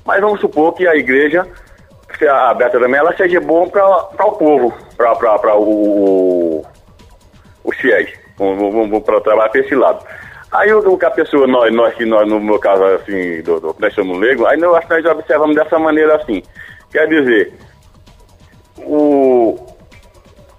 [0.04, 1.46] Mas vamos supor que a igreja
[2.24, 6.64] aberta também, ela seja bom para o povo, para o,
[7.64, 8.12] os fiéis.
[8.38, 10.05] Vamos para trabalhar para esse lado.
[10.52, 13.76] Aí o, que a pessoa, nós, nós que nós, no meu caso, assim, do, do,
[13.79, 16.42] nós somos leigos, aí nós, nós observamos dessa maneira assim.
[16.90, 17.52] Quer dizer,
[18.79, 19.59] o,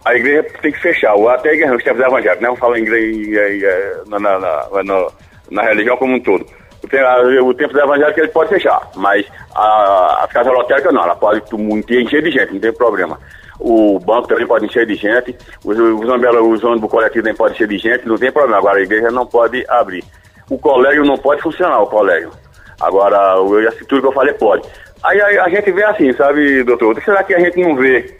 [0.06, 2.60] a igreja tem que fechar, até a igreja, os tempos evangélicos, não né?
[2.60, 5.08] falar em igreja na, na, na,
[5.50, 6.46] na, religião como um todo.
[7.43, 11.41] O, tempo do evangélico ele pode fechar, mas a, a casa lotérica não, ela pode
[11.89, 13.19] encher de gente, não tem problema
[13.60, 17.67] o banco também pode encher de gente, os, os, os ônibus coletivos também podem encher
[17.67, 18.58] de gente, não tem problema.
[18.58, 20.04] Agora a igreja não pode abrir.
[20.50, 22.32] O colégio não pode funcionar, o colégio.
[22.80, 23.50] Agora, o,
[23.88, 24.67] tudo que eu falei pode.
[25.04, 27.02] Aí a, a, gente vê assim, sabe, doutor?
[27.04, 28.15] Será que a gente não vê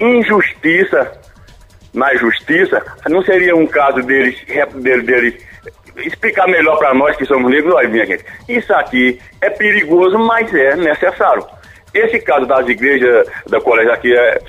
[0.00, 1.12] injustiça
[1.92, 2.82] na justiça?
[3.08, 4.42] Não seria um caso deles,
[4.74, 5.47] deles, deles
[6.06, 7.74] explicar melhor para nós que somos negros?
[7.74, 11.44] Olha, minha gente, isso aqui é perigoso, mas é necessário.
[11.92, 14.40] Esse caso das igrejas, da colégio aqui, é,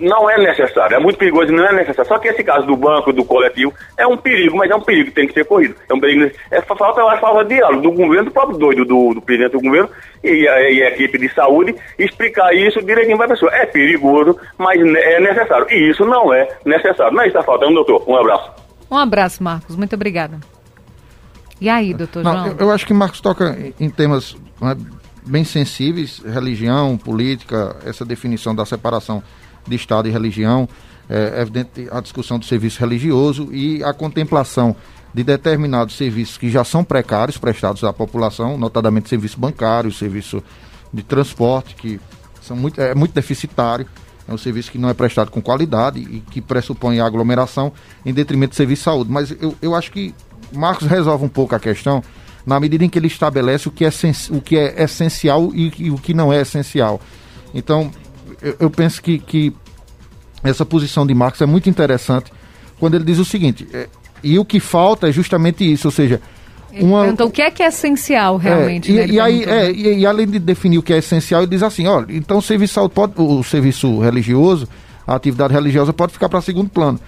[0.00, 2.08] não é necessário, é muito perigoso não é necessário.
[2.08, 5.08] Só que esse caso do banco, do coletivo, é um perigo, mas é um perigo
[5.08, 5.74] que tem que ser corrido.
[5.88, 6.30] É um perigo.
[6.50, 9.60] É, falta, acho, falta de diálogo do governo, do próprio doido do, do presidente do
[9.60, 9.90] governo
[10.22, 13.54] e a, e a, equipe de saúde explicar isso direitinho para a pessoa.
[13.54, 15.66] É perigoso, mas é necessário.
[15.70, 17.12] E isso não é necessário.
[17.12, 18.04] Não é está faltando, doutor.
[18.08, 18.50] Um abraço.
[18.90, 19.76] Um abraço, Marcos.
[19.76, 20.38] Muito obrigada.
[21.60, 22.46] E aí, doutor não, João?
[22.48, 24.76] Eu, eu, acho que Marcos toca em temas né,
[25.26, 29.22] bem sensíveis, religião, política, essa definição da separação
[29.66, 30.68] de Estado e religião,
[31.08, 34.76] é evidente a discussão do serviço religioso e a contemplação
[35.12, 40.42] de determinados serviços que já são precários prestados à população, notadamente serviço bancário, serviço
[40.92, 41.98] de transporte, que
[42.42, 43.86] são muito, é muito deficitário,
[44.28, 47.72] é um serviço que não é prestado com qualidade e que pressupõe a aglomeração
[48.04, 49.10] em detrimento do serviço de saúde.
[49.10, 50.14] Mas eu, eu acho que
[50.52, 52.02] Marcos resolve um pouco a questão
[52.46, 53.90] na medida em que ele estabelece o que é,
[54.30, 57.00] o que é essencial e, e o que não é essencial.
[57.54, 57.90] Então,
[58.40, 59.52] eu, eu penso que, que
[60.42, 62.32] essa posição de Marx é muito interessante
[62.78, 63.88] quando ele diz o seguinte: é,
[64.22, 66.20] e o que falta é justamente isso, ou seja,
[66.72, 67.06] uma...
[67.08, 68.90] Então, o que é que é essencial realmente?
[68.90, 71.42] É, e, né, e aí, é, e, e, além de definir o que é essencial,
[71.42, 74.68] ele diz assim: olha, então o serviço, pode, o serviço religioso,
[75.06, 77.00] a atividade religiosa pode ficar para segundo plano.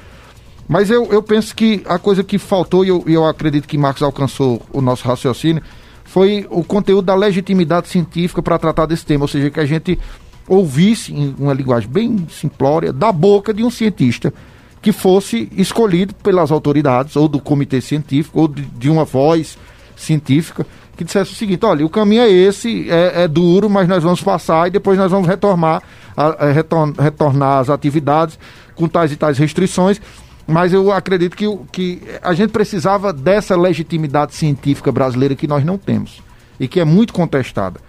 [0.71, 4.01] Mas eu, eu penso que a coisa que faltou, e eu, eu acredito que Marx
[4.03, 5.61] alcançou o nosso raciocínio,
[6.05, 9.99] foi o conteúdo da legitimidade científica para tratar desse tema, ou seja, que a gente
[10.47, 14.33] ouvisse, em uma linguagem bem simplória, da boca de um cientista
[14.81, 19.59] que fosse escolhido pelas autoridades, ou do comitê científico, ou de, de uma voz
[19.97, 20.65] científica,
[20.97, 24.23] que dissesse o seguinte: olha, o caminho é esse, é, é duro, mas nós vamos
[24.23, 25.83] passar e depois nós vamos retornar,
[26.17, 28.39] a, a, retor, retornar as atividades
[28.77, 30.01] com tais e tais restrições.
[30.47, 35.79] Mas eu acredito que, que a gente precisava dessa legitimidade científica brasileira que nós não
[35.79, 36.23] temos
[36.59, 37.81] e que é muito contestada.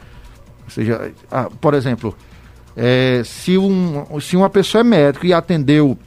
[0.63, 1.11] Ou seja,
[1.59, 2.15] por exemplo,
[2.75, 5.97] é, se, um, se uma pessoa é médico e atendeu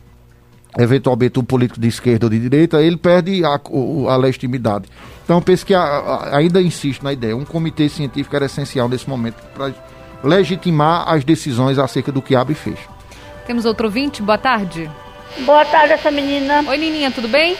[0.78, 3.60] eventualmente um político de esquerda ou de direita, ele perde a,
[4.08, 4.88] a legitimidade.
[5.24, 9.08] Então, penso que a, a, ainda insisto na ideia, um comitê científico era essencial nesse
[9.08, 9.72] momento para
[10.22, 12.88] legitimar as decisões acerca do que abre e fecha.
[13.46, 14.90] Temos outro ouvinte, boa tarde.
[15.38, 16.64] Boa tarde, essa menina.
[16.66, 17.56] Oi, Nininha, tudo bem?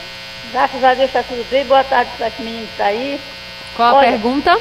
[0.53, 1.65] Graças a Deus está tudo bem.
[1.65, 3.21] Boa tarde para esse menino que está aí.
[3.77, 4.57] Qual Olha, a pergunta?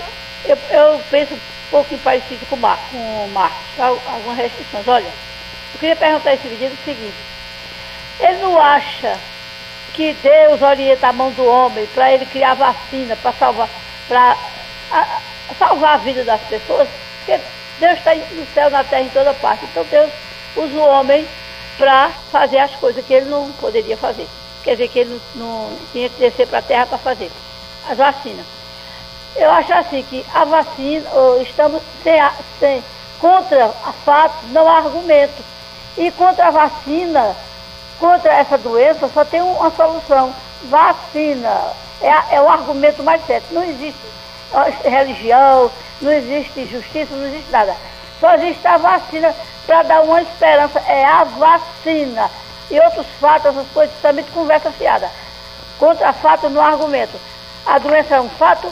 [0.46, 1.38] Eu, eu penso
[1.70, 3.86] pouquinho parecido com, Mar, com o Marcos, tá?
[3.86, 4.88] algumas restrições.
[4.88, 7.16] Olha, eu queria perguntar a esse menino o seguinte:
[8.20, 9.18] ele não acha
[9.94, 13.70] que Deus orienta a mão do homem para ele criar vacina, para salvar,
[14.08, 14.38] para
[15.60, 16.88] salvar a vida das pessoas?
[17.20, 17.40] Porque
[17.80, 19.66] Deus está no céu, na terra, em toda parte.
[19.66, 20.12] Então Deus
[20.56, 21.28] usa o homem
[21.78, 24.28] para fazer as coisas que ele não poderia fazer.
[24.64, 27.32] Quer dizer que ele não, não tinha que descer para a terra para fazer
[27.90, 28.46] as vacinas.
[29.36, 31.10] Eu acho assim que a vacina,
[31.42, 32.22] estamos sem,
[32.60, 32.84] sem,
[33.20, 35.44] contra a fato, não há argumento.
[35.98, 37.36] E contra a vacina,
[38.00, 40.34] contra essa doença, só tem uma solução.
[40.64, 41.74] Vacina.
[42.02, 43.46] É, é o argumento mais certo.
[43.52, 44.00] Não existe
[44.84, 47.76] religião, não existe justiça, não existe nada.
[48.24, 49.36] Só existe a vacina
[49.68, 50.80] para dar uma esperança.
[50.88, 52.30] É a vacina.
[52.72, 55.10] E outros fatos, essas coisas, também de conversa fiada.
[55.78, 57.20] Contra fato, há argumento.
[57.66, 58.72] A doença é um fato,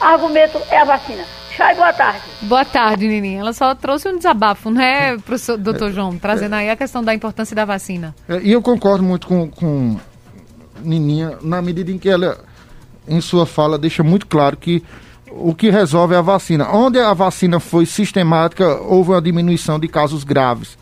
[0.00, 1.24] argumento é a vacina.
[1.56, 2.22] Chay, boa tarde.
[2.42, 3.38] Boa tarde, Nininha.
[3.38, 7.54] Ela só trouxe um desabafo, né, professor, doutor João, trazendo aí a questão da importância
[7.54, 8.16] da vacina.
[8.28, 9.96] É, e eu concordo muito com, com
[10.80, 12.38] Nininha, na medida em que ela,
[13.06, 14.82] em sua fala, deixa muito claro que
[15.32, 16.68] o que resolve é a vacina.
[16.70, 20.78] Onde a vacina foi sistemática, houve uma diminuição de casos graves.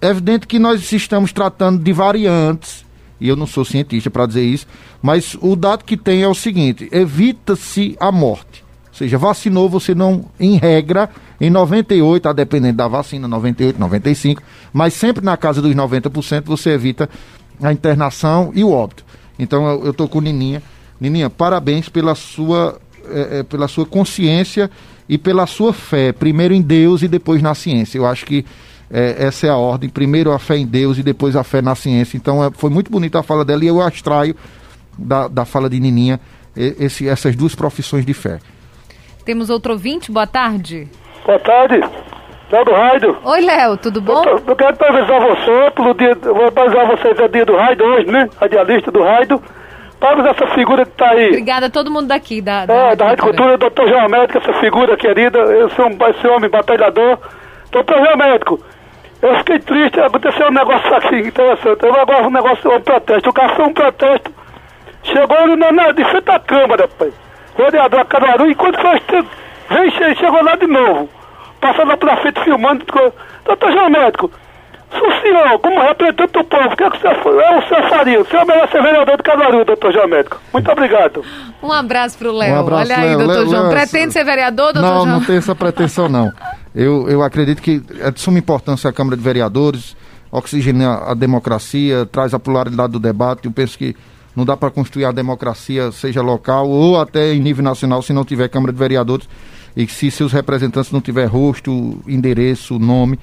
[0.00, 2.84] É evidente que nós estamos tratando de variantes,
[3.20, 4.66] e eu não sou cientista para dizer isso,
[5.02, 8.64] mas o dado que tem é o seguinte: evita-se a morte.
[8.88, 14.42] Ou seja, vacinou, você não, em regra, em 98, a dependendo da vacina, 98, 95,
[14.72, 17.08] mas sempre na casa dos 90% você evita
[17.62, 19.04] a internação e o óbito.
[19.38, 20.62] Então eu estou com Nininha.
[20.98, 24.70] Nininha, parabéns pela sua, é, é, pela sua consciência
[25.08, 27.98] e pela sua fé, primeiro em Deus e depois na ciência.
[27.98, 28.44] Eu acho que
[28.90, 31.74] é, essa é a ordem, primeiro a fé em Deus e depois a fé na
[31.74, 32.16] ciência.
[32.16, 34.34] Então é, foi muito bonita a fala dela e eu abstraio
[34.98, 36.20] da, da fala de Nininha
[36.56, 38.38] esse, essas duas profissões de fé.
[39.24, 40.88] Temos outro ouvinte, boa tarde.
[41.26, 41.80] Boa tarde.
[42.50, 43.16] Léo do Raido.
[43.24, 44.22] Oi, Léo, tudo bom?
[44.24, 46.14] Eu, eu quero parabenizar você pelo dia.
[46.14, 48.28] Vou parabenizar vocês, é dia do Raido hoje, né?
[48.40, 49.42] Radialista do Raido.
[50.06, 51.28] Parabenizar essa figura que está aí.
[51.28, 52.64] Obrigada a todo mundo daqui da.
[52.64, 55.38] da é, da Rádio Cultura, doutor João Médico, essa figura querida.
[55.38, 57.18] Eu sou um, esse homem batalhador.
[57.72, 58.60] Doutor João Médico,
[59.20, 61.84] eu fiquei triste, aconteceu um negócio assim interessante.
[61.84, 63.30] Eu agora um negócio, um protesto.
[63.30, 64.30] O cara foi um protesto.
[65.02, 67.12] Chegou na, na, de frente à Câmara, pai.
[67.58, 69.00] Vereador Caruaru, enquanto foi.
[69.68, 71.08] Vem, chegou lá de novo
[71.60, 72.84] passando lá pela frente filmando.
[73.44, 74.30] Doutor João Médico,
[74.92, 77.88] o senhor, como representante do povo, o que, é que o, senhor, é o senhor
[77.88, 78.20] faria?
[78.20, 80.40] O senhor merece ser vereador de Caruaru, doutor João Médico.
[80.52, 81.24] Muito obrigado.
[81.62, 82.54] Um abraço pro Léo.
[82.54, 83.62] Um abraço, Olha aí, doutor Léo, João.
[83.62, 85.06] Léo, Pretende ser vereador, doutor não, João?
[85.06, 86.32] Não, não tem essa pretensão, não.
[86.74, 89.96] Eu, eu acredito que é de suma importância a Câmara de Vereadores,
[90.30, 93.46] oxigena a democracia, traz a pluralidade do debate.
[93.46, 93.96] Eu penso que
[94.36, 98.24] não dá para construir a democracia, seja local ou até em nível nacional, se não
[98.24, 99.28] tiver Câmara de Vereadores
[99.76, 103.18] e se seus representantes não tiver rosto, endereço, nome.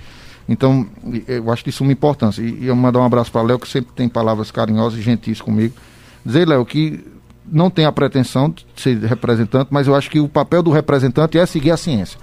[0.48, 0.86] Então,
[1.28, 2.42] eu acho de suma importância.
[2.42, 5.74] E eu mandar um abraço para Léo, que sempre tem palavras carinhosas e gentis comigo.
[6.26, 7.04] Dizer, Léo, que
[7.46, 11.38] não tem a pretensão de ser representante, mas eu acho que o papel do representante
[11.38, 12.20] é seguir a ciência.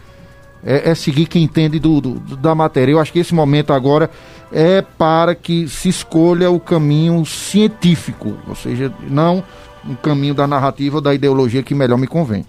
[0.63, 2.93] É, é seguir quem entende do, do, da matéria.
[2.93, 4.11] Eu acho que esse momento agora
[4.53, 9.43] é para que se escolha o caminho científico, ou seja, não
[9.87, 12.45] um caminho da narrativa ou da ideologia que melhor me convém.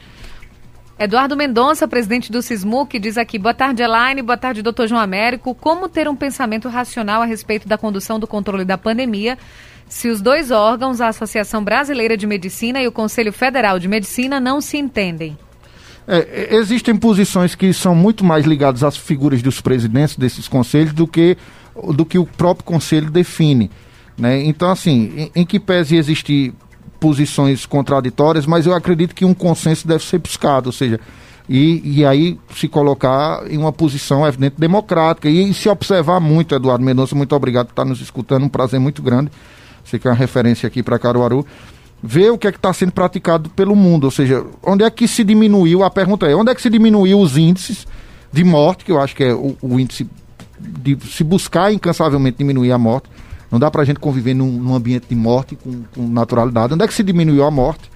[1.04, 5.56] Eduardo Mendonça, presidente do SISMUC, diz aqui: boa tarde, Elaine, boa tarde, doutor João Américo.
[5.56, 9.36] Como ter um pensamento racional a respeito da condução do controle da pandemia
[9.90, 14.40] se os dois órgãos, a Associação Brasileira de Medicina e o Conselho Federal de Medicina,
[14.40, 15.36] não se entendem?
[16.08, 21.08] É, existem posições que são muito mais ligadas às figuras dos presidentes desses conselhos do
[21.08, 21.36] que,
[21.96, 23.72] do que o próprio conselho define.
[24.16, 24.44] Né?
[24.44, 26.54] Então, assim, em, em que pese existir
[27.02, 31.00] posições contraditórias, mas eu acredito que um consenso deve ser buscado, ou seja,
[31.50, 35.28] e, e aí se colocar em uma posição, evidente, democrática.
[35.28, 38.80] E, e se observar muito, Eduardo Mendonça, muito obrigado por estar nos escutando, um prazer
[38.80, 39.32] muito grande.
[39.84, 41.46] Você que é uma referência aqui para Caruaru.
[42.04, 45.08] Ver o que é que está sendo praticado pelo mundo, ou seja, onde é que
[45.08, 47.86] se diminuiu, a pergunta é, onde é que se diminuiu os índices
[48.32, 50.08] de morte, que eu acho que é o, o índice
[50.60, 53.10] de se buscar incansavelmente diminuir a morte,
[53.52, 56.74] não dá para a gente conviver num, num, ambiente de morte com, com, naturalidade.
[56.74, 57.92] Onde é que se diminuiu a morte?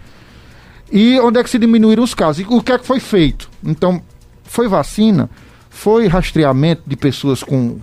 [0.92, 2.46] E onde é que se diminuíram os casos?
[2.46, 3.50] E o que é que foi feito?
[3.64, 4.02] Então,
[4.44, 5.30] foi vacina?
[5.70, 7.80] Foi rastreamento de pessoas com,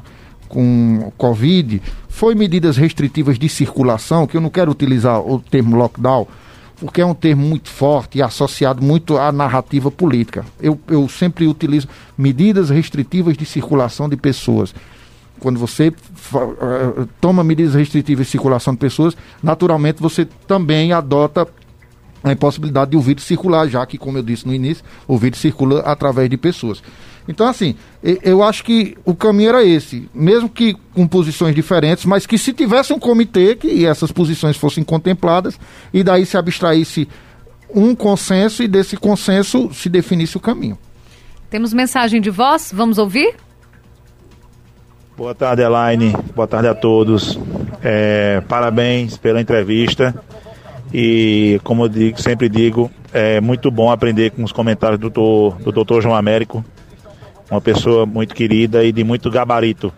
[0.49, 1.81] com Covid?
[2.09, 4.27] Foi medidas restritivas de circulação?
[4.27, 6.29] Que eu não quero utilizar o termo lockdown,
[6.79, 10.45] porque é um termo muito forte e associado muito à narrativa política.
[10.61, 14.75] Eu, eu sempre utilizo medidas restritivas de circulação de pessoas
[15.43, 21.49] quando você uh, toma medidas restritivas de circulação de pessoas, naturalmente você também adota
[22.23, 25.41] a impossibilidade de o vírus circular, já que, como eu disse no início, o vírus
[25.41, 26.81] circula através de pessoas.
[27.27, 27.75] Então, assim,
[28.23, 32.53] eu acho que o caminho era esse, mesmo que com posições diferentes, mas que se
[32.53, 35.59] tivesse um comitê que essas posições fossem contempladas
[35.93, 37.09] e daí se abstraísse
[37.75, 40.79] um consenso e desse consenso se definisse o caminho.
[41.51, 43.35] Temos mensagem de voz, vamos ouvir?
[45.17, 46.15] Boa tarde, Elaine.
[46.35, 47.39] Boa tarde a todos.
[47.83, 50.15] É, parabéns pela entrevista.
[50.93, 55.59] E, como eu digo, sempre digo, é muito bom aprender com os comentários do doutor,
[55.63, 56.65] do doutor João Américo,
[57.51, 59.93] uma pessoa muito querida e de muito gabarito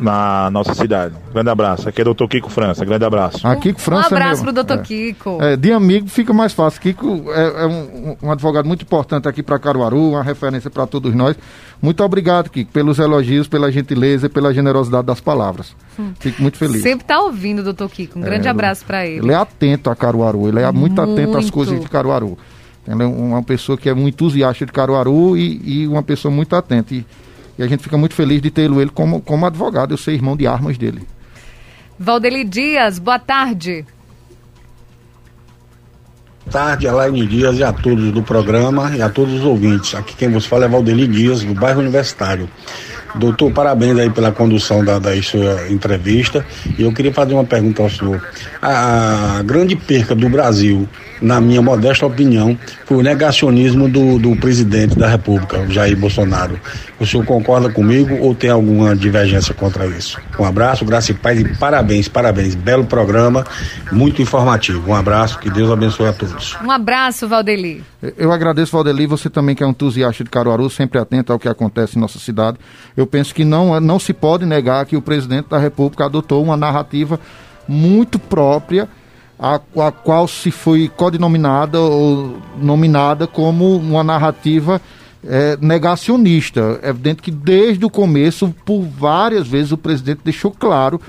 [0.00, 1.14] na nossa cidade.
[1.32, 1.88] Grande abraço.
[1.88, 2.84] Aqui é o doutor Kiko França.
[2.84, 3.46] Grande abraço.
[3.46, 4.82] Ah, Kiko França um abraço é pro doutor é.
[4.82, 5.38] Kiko.
[5.42, 6.80] É, de amigo fica mais fácil.
[6.80, 11.14] Kiko é, é um, um, advogado muito importante aqui para Caruaru, uma referência para todos
[11.14, 11.36] nós.
[11.82, 15.74] Muito obrigado, Kiko, pelos elogios, pela gentileza e pela generosidade das palavras.
[15.98, 16.12] Hum.
[16.18, 16.82] Fico muito feliz.
[16.82, 18.18] Sempre tá ouvindo, doutor Kiko.
[18.18, 19.24] Um grande é, abraço para ele.
[19.24, 21.00] Ele é atento a Caruaru, ele é muito, muito.
[21.00, 22.38] atento às coisas de Caruaru.
[22.86, 26.56] Ele é uma pessoa que é muito entusiasta de Caruaru e, e uma pessoa muito
[26.56, 26.94] atenta.
[26.94, 27.04] E,
[27.58, 30.36] e a gente fica muito feliz de tê-lo ele como, como advogado, eu ser irmão
[30.36, 31.02] de armas dele.
[31.98, 33.84] Valdeli Dias, boa tarde.
[36.50, 39.94] tarde, Elaine Dias e a todos do programa e a todos os ouvintes.
[39.94, 42.48] Aqui quem vos fala é Valdeli Dias, do bairro Universitário.
[43.14, 46.44] Doutor, parabéns aí pela condução da, da sua entrevista.
[46.78, 48.22] E eu queria fazer uma pergunta ao senhor.
[48.62, 50.88] A grande perca do Brasil,
[51.20, 56.58] na minha modesta opinião, foi o negacionismo do, do presidente da República, Jair Bolsonaro.
[57.00, 60.18] O senhor concorda comigo ou tem alguma divergência contra isso?
[60.38, 62.54] Um abraço, graça e paz e parabéns, parabéns.
[62.54, 63.44] Belo programa,
[63.92, 64.90] muito informativo.
[64.90, 66.56] Um abraço, que Deus abençoe a todos.
[66.64, 67.84] Um abraço, Valdeli.
[68.16, 71.48] Eu agradeço, Valdeli, você também que é um entusiasta de Caruaru, sempre atento ao que
[71.48, 72.58] acontece em nossa cidade.
[72.96, 76.56] Eu penso que não, não se pode negar que o presidente da República adotou uma
[76.56, 77.20] narrativa
[77.68, 78.88] muito própria,
[79.38, 84.80] a, a qual se foi codinominada ou nominada como uma narrativa
[85.24, 86.80] é, negacionista.
[86.82, 91.00] É evidente que desde o começo, por várias vezes, o presidente deixou claro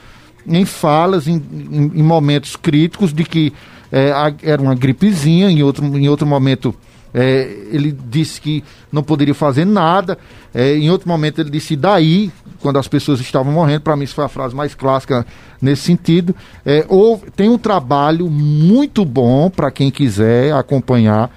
[0.45, 3.53] em falas, em, em, em momentos críticos, de que
[3.91, 4.11] é,
[4.43, 6.75] era uma gripezinha, em outro, em outro momento
[7.13, 10.17] é, ele disse que não poderia fazer nada.
[10.53, 13.81] É, em outro momento ele disse daí, quando as pessoas estavam morrendo.
[13.81, 15.25] Para mim, isso foi a frase mais clássica
[15.61, 16.35] nesse sentido.
[16.65, 21.31] É, houve, tem um trabalho muito bom para quem quiser acompanhar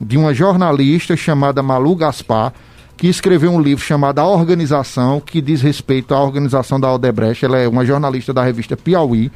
[0.00, 2.52] de uma jornalista chamada Malu Gaspar,
[2.96, 7.44] que escreveu um livro chamado A Organização, que diz respeito à organização da Aldebrecht.
[7.44, 9.30] Ela é uma jornalista da revista Piauí.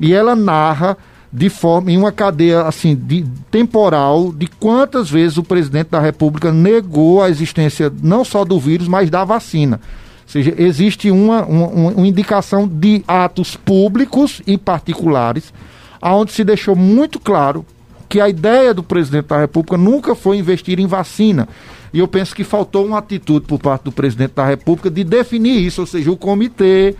[0.00, 0.96] E ela narra
[1.32, 6.50] de forma em uma cadeia assim de temporal de quantas vezes o presidente da República
[6.50, 9.80] negou a existência não só do vírus, mas da vacina.
[10.24, 15.52] Ou seja, existe uma, uma, uma indicação de atos públicos e particulares,
[16.00, 17.64] aonde se deixou muito claro
[18.08, 21.48] que a ideia do presidente da República nunca foi investir em vacina.
[21.92, 25.60] E eu penso que faltou uma atitude por parte do presidente da República de definir
[25.60, 26.94] isso, ou seja, o comitê,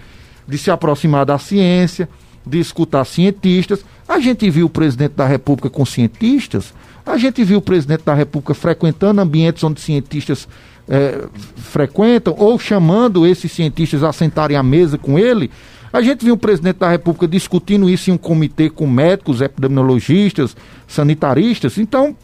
[0.46, 2.08] de se aproximar da ciência,
[2.46, 3.84] de escutar cientistas.
[4.08, 6.72] A gente viu o presidente da República com cientistas,
[7.04, 10.48] a gente viu o presidente da República frequentando ambientes onde cientistas
[10.88, 15.50] é, frequentam, ou chamando esses cientistas a sentarem à mesa com ele.
[15.92, 20.56] A gente viu o presidente da República discutindo isso em um comitê com médicos, epidemiologistas,
[20.86, 21.78] sanitaristas.
[21.78, 22.16] Então,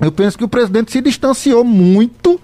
[0.00, 2.40] eu penso que o presidente se distanciou muito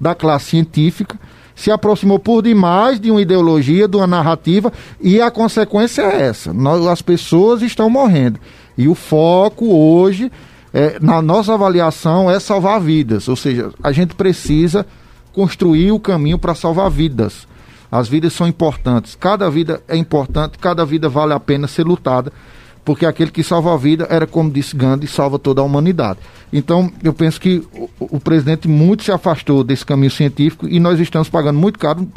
[0.00, 1.18] da classe científica
[1.62, 6.52] se aproximou por demais de uma ideologia, de uma narrativa, e a consequência é essa:
[6.52, 8.40] nós, as pessoas estão morrendo.
[8.76, 10.32] E o foco hoje,
[10.74, 13.28] é, na nossa avaliação, é salvar vidas.
[13.28, 14.84] Ou seja, a gente precisa
[15.32, 17.46] construir o caminho para salvar vidas.
[17.92, 22.32] As vidas são importantes, cada vida é importante, cada vida vale a pena ser lutada
[22.84, 26.18] porque aquele que salva a vida era, como disse Gandhi, salva toda a humanidade.
[26.52, 30.98] Então, eu penso que o, o presidente muito se afastou desse caminho científico e nós
[30.98, 32.08] estamos pagando muito caro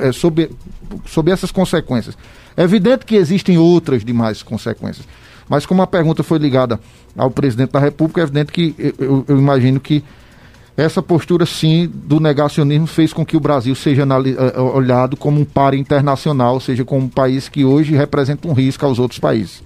[0.00, 0.50] é, sobre,
[1.06, 2.16] sobre essas consequências.
[2.56, 5.06] É evidente que existem outras demais consequências,
[5.48, 6.80] mas como a pergunta foi ligada
[7.16, 10.02] ao presidente da República, é evidente que eu, eu imagino que
[10.76, 15.44] essa postura, sim, do negacionismo fez com que o Brasil seja eh, olhado como um
[15.44, 19.62] par internacional, ou seja, como um país que hoje representa um risco aos outros países.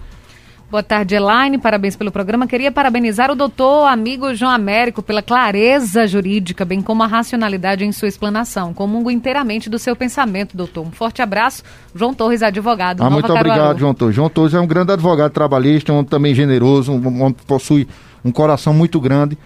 [0.70, 1.58] Boa tarde, Elaine.
[1.58, 2.46] Parabéns pelo programa.
[2.46, 7.90] Queria parabenizar o doutor amigo João Américo pela clareza jurídica, bem como a racionalidade em
[7.90, 8.72] sua explanação.
[8.72, 10.86] Comungo inteiramente do seu pensamento, doutor.
[10.86, 11.64] Um forte abraço.
[11.92, 13.02] João Torres, advogado.
[13.02, 13.48] Ah, muito Caruaru.
[13.48, 14.14] obrigado, João Torres.
[14.14, 17.88] João Torres é um grande advogado trabalhista, um homem também generoso, um homem que possui
[18.24, 19.36] um coração muito grande.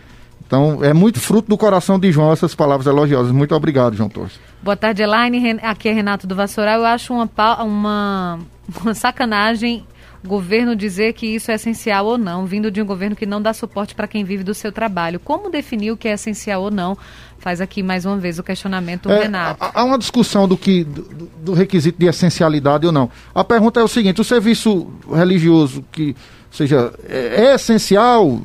[0.47, 3.33] Então, é muito fruto do coração de João essas palavras elogiosas.
[3.33, 4.39] Muito obrigado, João Torres.
[4.62, 5.59] Boa tarde, Elaine.
[5.62, 6.81] Aqui é Renato do Vassoural.
[6.81, 7.31] Eu acho uma,
[7.62, 8.39] uma,
[8.83, 9.87] uma sacanagem
[10.27, 13.53] governo dizer que isso é essencial ou não, vindo de um governo que não dá
[13.53, 15.20] suporte para quem vive do seu trabalho.
[15.20, 16.97] Como definir o que é essencial ou não?
[17.39, 19.62] Faz aqui mais uma vez o questionamento, é, Renato.
[19.62, 23.11] Há uma discussão do que do, do, requisito de essencialidade ou não.
[23.35, 28.41] A pergunta é o seguinte: o serviço religioso que ou seja, é, é essencial?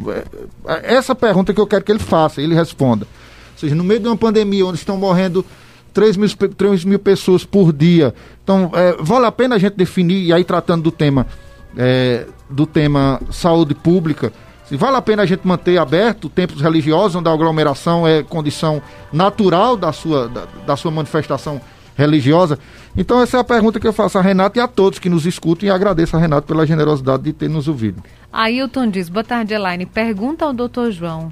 [0.66, 3.06] É, é essa pergunta que eu quero que ele faça, ele responda.
[3.54, 5.46] Ou seja, no meio de uma pandemia onde estão morrendo
[5.94, 8.14] 3 mil, 3 mil pessoas por dia,
[8.44, 11.28] então é, vale a pena a gente definir, e aí tratando do tema
[11.80, 14.34] é, do tema saúde pública,
[14.66, 18.82] se vale a pena a gente manter aberto templos religiosos, onde a aglomeração é condição
[19.12, 21.60] natural da sua, da, da sua manifestação
[21.98, 22.60] religiosa.
[22.96, 25.26] Então essa é a pergunta que eu faço a Renato e a todos que nos
[25.26, 28.04] escutam e agradeço a Renato pela generosidade de ter nos ouvido.
[28.32, 29.86] Ailton diz, boa tarde, Elaine.
[29.86, 31.32] Pergunta ao doutor João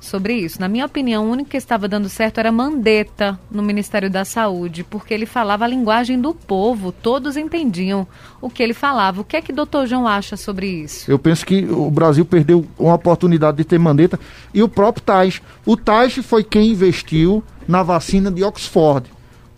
[0.00, 0.60] sobre isso.
[0.60, 4.84] Na minha opinião, o único que estava dando certo era Mandetta no Ministério da Saúde,
[4.84, 8.06] porque ele falava a linguagem do povo, todos entendiam
[8.40, 9.20] o que ele falava.
[9.20, 11.10] O que é que o doutor João acha sobre isso?
[11.10, 14.18] Eu penso que o Brasil perdeu uma oportunidade de ter Mandetta
[14.52, 15.40] e o próprio Tais.
[15.64, 19.10] O Tais foi quem investiu na vacina de Oxford.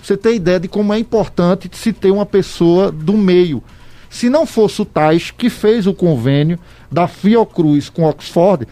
[0.02, 3.62] Você tem ideia de como é importante se ter uma pessoa do meio.
[4.08, 6.58] Se não fosse o Tais que fez o convênio
[6.90, 8.66] da Fiocruz com Oxford,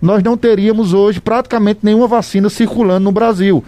[0.00, 3.62] nós não teríamos hoje praticamente nenhuma vacina circulando no Brasil.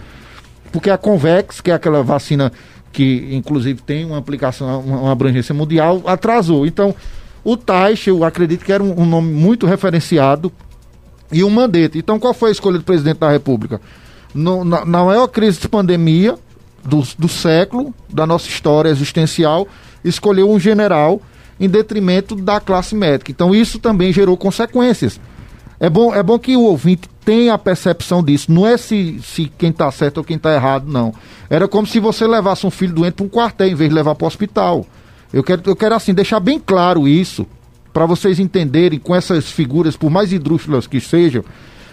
[0.71, 2.51] Porque a Convex, que é aquela vacina
[2.91, 6.65] que inclusive tem uma aplicação, uma, abrangência mundial, atrasou.
[6.65, 6.95] Então,
[7.43, 10.51] o Tais, eu acredito que era um, nome muito referenciado
[11.31, 11.97] e um mandete.
[11.97, 13.81] Então, qual foi a escolha do presidente da República?
[14.33, 16.35] No, na, na maior crise de pandemia
[16.85, 19.67] do, do século, da nossa história existencial,
[20.03, 21.21] escolheu um general
[21.59, 23.31] em detrimento da classe médica.
[23.31, 25.19] Então, isso também gerou consequências.
[25.83, 28.49] É bom, é bom que o ouvinte tenha a percepção disso.
[28.49, 31.13] Não é se, se quem está certo ou quem está errado, não.
[31.49, 34.15] Era como se você levasse um filho doente para um quartel em vez de levar
[34.15, 34.85] para o hospital.
[35.33, 37.45] Eu quero, eu quero assim deixar bem claro isso
[37.91, 41.43] para vocês entenderem com essas figuras, por mais hidrúxulas que sejam.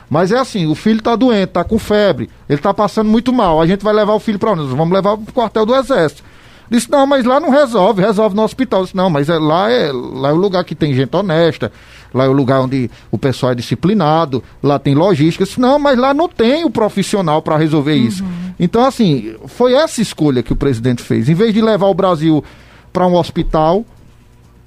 [0.09, 3.61] Mas é assim, o filho está doente, está com febre, ele está passando muito mal.
[3.61, 4.73] A gente vai levar o filho para onde?
[4.73, 6.23] Vamos levar para o quartel do exército.
[6.71, 8.85] Disse, não, mas lá não resolve, resolve no hospital.
[8.85, 11.73] Disse, não, mas é, lá, é, lá é o lugar que tem gente honesta,
[12.13, 15.45] lá é o lugar onde o pessoal é disciplinado, lá tem logística.
[15.45, 18.07] Disse, não, mas lá não tem o profissional para resolver uhum.
[18.07, 18.25] isso.
[18.59, 21.29] Então, assim, foi essa escolha que o presidente fez.
[21.29, 22.45] Em vez de levar o Brasil
[22.93, 23.85] para um hospital,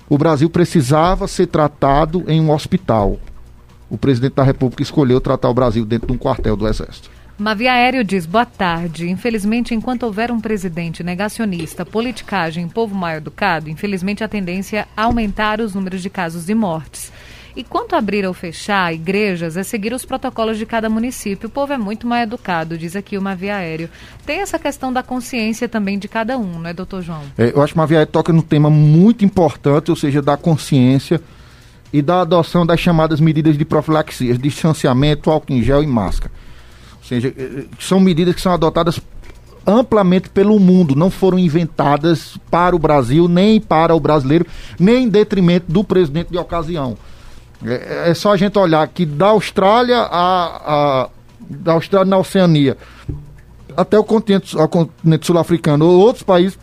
[0.10, 3.20] o Brasil precisava ser tratado em um hospital.
[3.90, 7.10] O presidente da República escolheu tratar o Brasil dentro de um quartel do Exército.
[7.38, 9.10] Mavia Aéreo diz: boa tarde.
[9.10, 15.60] Infelizmente, enquanto houver um presidente negacionista, politicagem, povo mal educado, infelizmente a tendência é aumentar
[15.60, 17.12] os números de casos e mortes.
[17.56, 21.48] E quanto abrir ou fechar igrejas, é seguir os protocolos de cada município.
[21.48, 23.90] O povo é muito mal educado, diz aqui o Mavia Aéreo.
[24.26, 27.22] Tem essa questão da consciência também de cada um, não é, doutor João?
[27.38, 30.36] É, eu acho que o Mavia Aéreo toca num tema muito importante, ou seja, da
[30.36, 31.22] consciência
[31.92, 36.34] e da adoção das chamadas medidas de profilaxia, distanciamento, álcool em gel e máscara.
[36.98, 39.00] Ou seja, eh, eh, são medidas que são adotadas
[39.66, 44.46] amplamente pelo mundo, não foram inventadas para o Brasil, nem para o brasileiro,
[44.80, 46.98] nem em detrimento do presidente de ocasião.
[47.66, 51.10] É, é só a gente olhar que da Austrália a, a
[51.40, 52.78] da Austrália na Oceania
[53.76, 56.58] até o continente, continente sul-africano ou outros países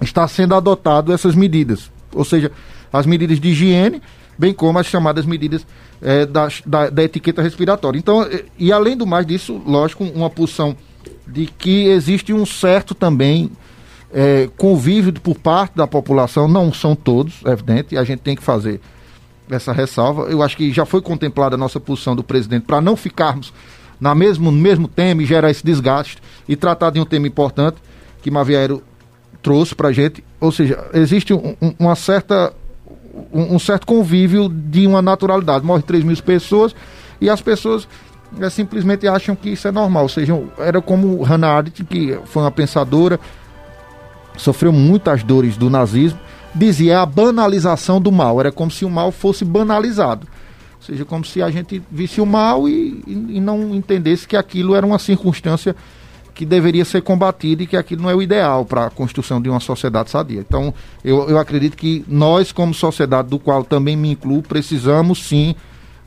[0.00, 2.52] está sendo adotado essas medidas, ou seja,
[2.92, 4.02] as medidas de higiene,
[4.38, 5.66] bem como as chamadas medidas
[6.02, 7.98] é, da, da, da, etiqueta respiratória.
[7.98, 10.76] Então, e, e além do mais disso, lógico, uma pulsão
[11.26, 13.50] de que existe um certo também
[14.12, 18.42] é, convívio por parte da população, não são todos, é evidente, a gente tem que
[18.42, 18.80] fazer
[19.50, 20.22] essa ressalva.
[20.24, 23.52] Eu acho que já foi contemplada a nossa posição do presidente para não ficarmos
[24.00, 26.18] na mesmo, no mesmo tema e gerar esse desgaste
[26.48, 27.76] e tratar de um tema importante
[28.22, 28.82] que Maviaero
[29.42, 30.22] trouxe para a gente.
[30.40, 32.52] Ou seja, existe um, uma certa
[33.32, 35.64] um, um, certo convívio de uma naturalidade.
[35.64, 36.74] Morre 3 mil pessoas
[37.20, 37.88] e as pessoas
[38.40, 40.02] é, simplesmente acham que isso é normal.
[40.04, 43.18] Ou seja, era como Hannah Arendt, que foi uma pensadora,
[44.36, 46.18] sofreu muitas dores do nazismo,
[46.56, 48.40] dizia é a banalização do mal.
[48.40, 50.26] Era como se o mal fosse banalizado.
[50.76, 54.74] Ou seja, como se a gente visse o mal e, e, não entendesse que aquilo
[54.74, 55.74] era uma circunstância
[56.34, 59.48] que deveria ser combatido e que aquilo não é o ideal para a construção de
[59.48, 60.38] uma sociedade sadia.
[60.38, 65.54] Então, eu, eu acredito que nós, como sociedade, do qual também me incluo, precisamos sim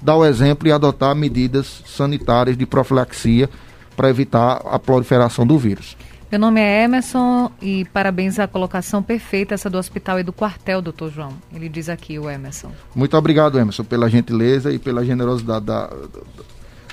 [0.01, 3.49] dar o exemplo e adotar medidas sanitárias de profilaxia
[3.97, 5.97] para evitar a proliferação do vírus.
[6.31, 10.79] Meu nome é Emerson e parabéns à colocação perfeita essa do hospital e do quartel,
[10.79, 11.33] doutor João.
[11.51, 12.71] Ele diz aqui, o Emerson.
[12.93, 15.89] Muito obrigado, Emerson, pela gentileza e pela generosidade da,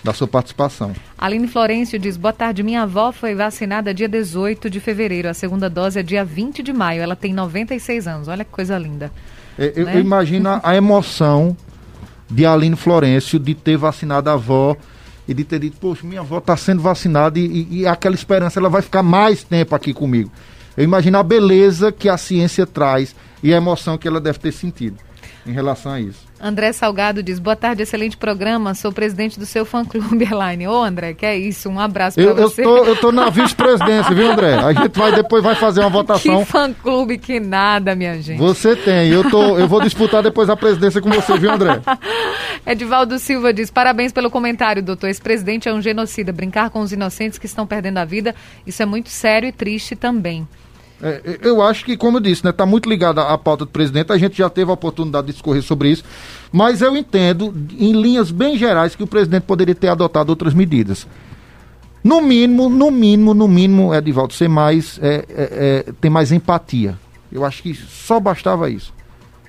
[0.02, 0.94] da sua participação.
[1.18, 5.68] Aline Florencio diz: Boa tarde, minha avó foi vacinada dia 18 de fevereiro, a segunda
[5.68, 7.02] dose é dia 20 de maio.
[7.02, 9.12] Ela tem 96 anos, olha que coisa linda.
[9.58, 9.96] É, eu, né?
[9.96, 11.54] eu imagino a emoção
[12.30, 14.74] de Aline Florencio de ter vacinado a avó
[15.26, 18.58] e de ter dito: Poxa, minha avó está sendo vacinada e, e, e aquela esperança,
[18.58, 20.30] ela vai ficar mais tempo aqui comigo.
[20.76, 24.52] Eu imagino a beleza que a ciência traz e a emoção que ela deve ter
[24.52, 24.96] sentido
[25.46, 26.25] em relação a isso.
[26.40, 28.74] André Salgado diz: Boa tarde, excelente programa.
[28.74, 30.68] Sou presidente do seu fã-clube, Elaine.
[30.68, 31.68] Ô, André, que é isso?
[31.68, 32.62] Um abraço para você.
[32.62, 34.54] Eu tô, eu tô na vice-presidência, viu, André?
[34.54, 36.38] A gente vai depois vai fazer uma votação.
[36.38, 38.38] Que fã-clube que nada, minha gente.
[38.38, 39.08] Você tem.
[39.08, 41.80] Eu, tô, eu vou disputar depois a presidência com você, viu, André?
[42.66, 45.08] Edivaldo Silva diz: Parabéns pelo comentário, doutor.
[45.08, 46.32] Esse presidente é um genocida.
[46.32, 48.34] Brincar com os inocentes que estão perdendo a vida,
[48.66, 50.46] isso é muito sério e triste também.
[51.02, 53.70] É, eu acho que, como eu disse, está né, tá muito ligado à pauta do
[53.70, 56.02] presidente, a gente já teve a oportunidade de discorrer sobre isso,
[56.50, 61.06] mas eu entendo, em linhas bem gerais, que o presidente poderia ter adotado outras medidas.
[62.02, 66.96] No mínimo, no mínimo, no mínimo, Edivaldo, ser mais, é, é, é, ter mais empatia.
[67.30, 68.94] Eu acho que só bastava isso.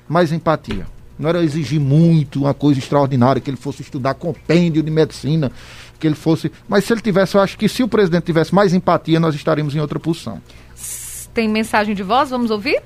[0.10, 0.86] Mais empatia.
[1.20, 5.52] Não era exigir muito, uma coisa extraordinária, que ele fosse estudar compêndio de medicina,
[6.00, 6.52] que ele fosse.
[6.68, 9.76] Mas se ele tivesse, eu acho que se o presidente tivesse mais empatia, nós estaríamos
[9.76, 10.42] em outra posição
[11.38, 12.82] tem mensagem de voz, vamos ouvir?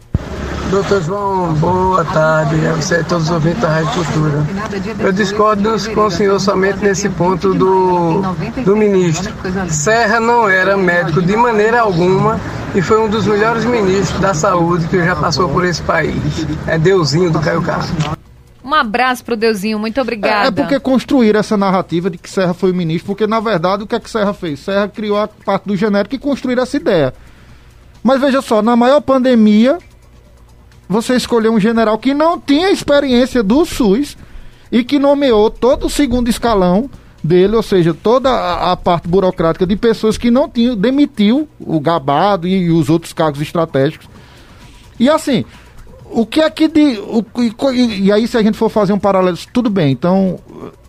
[0.70, 4.46] Doutor João, boa tarde a você e todos os ouvintes da Rádio Cultura.
[5.00, 8.22] Eu discordo com o senhor somente nesse ponto do,
[8.66, 9.34] do ministro.
[9.70, 12.42] Serra não era médico de maneira alguma
[12.76, 16.46] e foi um dos melhores ministros da saúde que já passou por esse país.
[16.68, 18.18] É Deusinho do Caio Castro.
[18.62, 20.44] Um abraço pro Deusinho, muito obrigada.
[20.44, 23.84] É, é porque construíram essa narrativa de que Serra foi o ministro, porque na verdade
[23.84, 24.60] o que é que Serra fez?
[24.60, 27.14] Serra criou a parte do genérico e construíram essa ideia.
[28.04, 29.78] Mas veja só, na maior pandemia,
[30.88, 34.18] você escolheu um general que não tinha experiência do SUS
[34.72, 36.90] e que nomeou todo o segundo escalão
[37.24, 41.80] dele, ou seja, toda a, a parte burocrática de pessoas que não tinham, demitiu o
[41.80, 44.08] Gabado e, e os outros cargos estratégicos.
[45.00, 45.46] E assim,
[46.10, 47.00] o que é que de.
[47.00, 47.24] O,
[47.74, 50.40] e, e, aí, se a gente for fazer um paralelo, tudo bem, então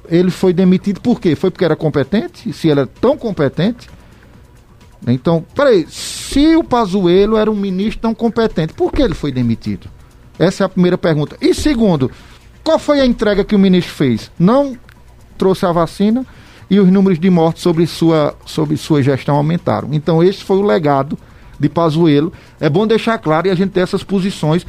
[0.08, 1.34] ele foi demitido por quê?
[1.34, 2.52] Foi porque era competente?
[2.52, 3.88] Se ele é tão competente?
[5.06, 9.88] Então, peraí, se o Pazuello era um ministro tão competente, por que ele foi demitido?
[10.38, 11.36] Essa é a primeira pergunta.
[11.40, 12.10] E segundo,
[12.62, 14.30] qual foi a entrega que o ministro fez?
[14.38, 14.76] Não
[15.36, 16.24] trouxe a vacina
[16.70, 19.88] e os números de mortes sobre sua, sobre sua gestão aumentaram.
[19.92, 21.18] Então, esse foi o legado
[21.58, 22.32] de Pazuello.
[22.60, 24.64] É bom deixar claro e a gente ter essas posições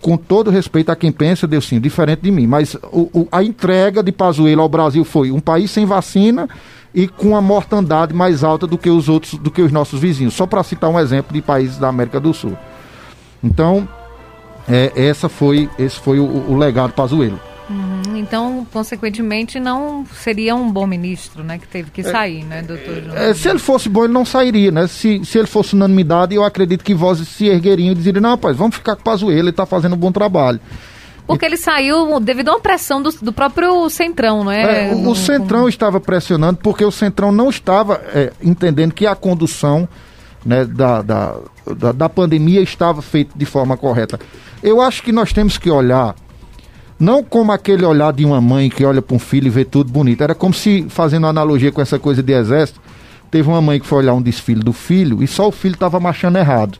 [0.00, 4.02] com todo respeito a quem pensa, sim, diferente de mim, mas o, o, a entrega
[4.02, 6.48] de Pazuello ao Brasil foi um país sem vacina
[6.94, 10.34] e com a mortandade mais alta do que os outros, do que os nossos vizinhos.
[10.34, 12.56] Só para citar um exemplo de países da América do Sul.
[13.42, 13.88] Então,
[14.68, 17.40] é, essa foi, esse foi o, o legado Pazuello.
[17.70, 21.56] Uhum, então, consequentemente, não seria um bom ministro, né?
[21.56, 23.16] Que teve que é, sair, é, né, doutor João?
[23.16, 24.88] É, se ele fosse bom, ele não sairia, né?
[24.88, 28.56] Se, se ele fosse unanimidade, eu acredito que vozes se ergueriam e dizeriam, não, rapaz,
[28.56, 30.58] vamos ficar com o Pazuello, ele está fazendo um bom trabalho.
[31.30, 34.90] Porque ele saiu devido a uma pressão do, do próprio Centrão, não é?
[34.90, 39.14] é o, o, Centrão estava pressionando porque o Centrão não estava é, entendendo que a
[39.14, 39.88] condução
[40.44, 41.36] né, da, da,
[41.76, 44.18] da, da pandemia estava feita de forma correta.
[44.62, 46.14] Eu acho que nós temos que olhar
[46.98, 49.90] não como aquele olhar de uma mãe que olha para um filho e vê tudo
[49.90, 50.22] bonito.
[50.22, 52.78] Era como se, fazendo analogia com essa coisa de exército,
[53.30, 55.98] teve uma mãe que foi olhar um desfile do filho e só o filho estava
[55.98, 56.78] marchando errado.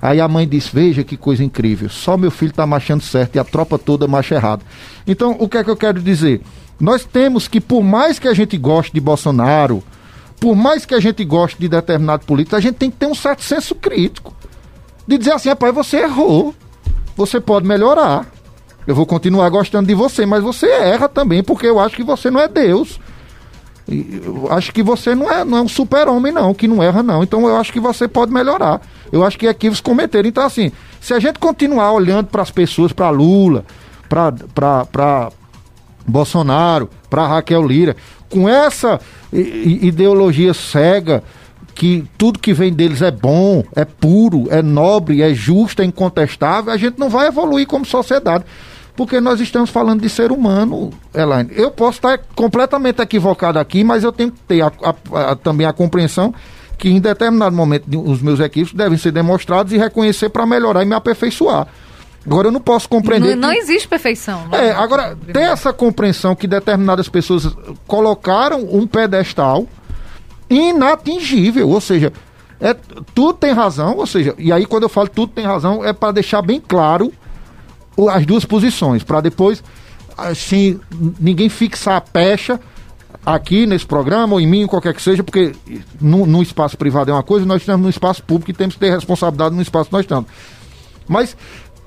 [0.00, 3.38] Aí a mãe disse: Veja que coisa incrível, só meu filho está marchando certo e
[3.38, 4.64] a tropa toda marcha errado.
[5.06, 6.40] Então, o que é que eu quero dizer?
[6.80, 9.82] Nós temos que, por mais que a gente goste de Bolsonaro,
[10.40, 13.14] por mais que a gente goste de determinado político, a gente tem que ter um
[13.14, 14.34] certo senso crítico.
[15.06, 16.54] De dizer assim, rapaz, você errou.
[17.16, 18.26] Você pode melhorar.
[18.86, 22.30] Eu vou continuar gostando de você, mas você erra também, porque eu acho que você
[22.30, 23.00] não é Deus.
[23.90, 27.22] Eu acho que você não é, não é um super-homem, não, que não erra, não.
[27.22, 28.82] Então eu acho que você pode melhorar.
[29.10, 30.28] Eu acho que equívocos cometeram.
[30.28, 30.70] Então, assim,
[31.00, 33.64] se a gente continuar olhando para as pessoas, para Lula,
[34.08, 35.30] para
[36.06, 37.96] Bolsonaro, para Raquel Lira,
[38.28, 39.00] com essa
[39.32, 41.22] ideologia cega
[41.74, 46.72] que tudo que vem deles é bom, é puro, é nobre, é justo, é incontestável,
[46.72, 48.44] a gente não vai evoluir como sociedade
[48.98, 51.52] porque nós estamos falando de ser humano, Elaine.
[51.54, 55.64] Eu posso estar completamente equivocado aqui, mas eu tenho que ter a, a, a, também
[55.64, 56.34] a compreensão
[56.76, 60.84] que em determinado momento os meus equipes devem ser demonstrados e reconhecer para melhorar e
[60.84, 61.68] me aperfeiçoar.
[62.26, 63.36] Agora eu não posso compreender.
[63.36, 63.60] Não, não que...
[63.60, 64.48] existe perfeição.
[64.50, 69.64] É, agora ter essa compreensão que determinadas pessoas colocaram um pedestal
[70.50, 72.12] inatingível, ou seja,
[72.60, 72.74] é,
[73.14, 76.10] tudo tem razão, ou seja, e aí quando eu falo tudo tem razão é para
[76.10, 77.12] deixar bem claro
[78.08, 79.62] as duas posições, para depois,
[80.16, 80.78] assim,
[81.18, 82.60] ninguém fixar a pecha
[83.24, 85.52] aqui nesse programa, ou em mim, qualquer que seja, porque
[86.00, 88.80] no, no espaço privado é uma coisa, nós estamos no espaço público e temos que
[88.80, 90.30] ter responsabilidade no espaço que nós estamos.
[91.08, 91.36] Mas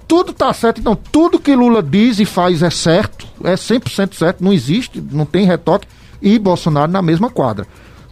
[0.07, 4.43] tudo está certo, então tudo que Lula diz e faz é certo, é 100% certo,
[4.43, 5.87] não existe, não tem retoque,
[6.21, 7.65] e Bolsonaro na mesma quadra.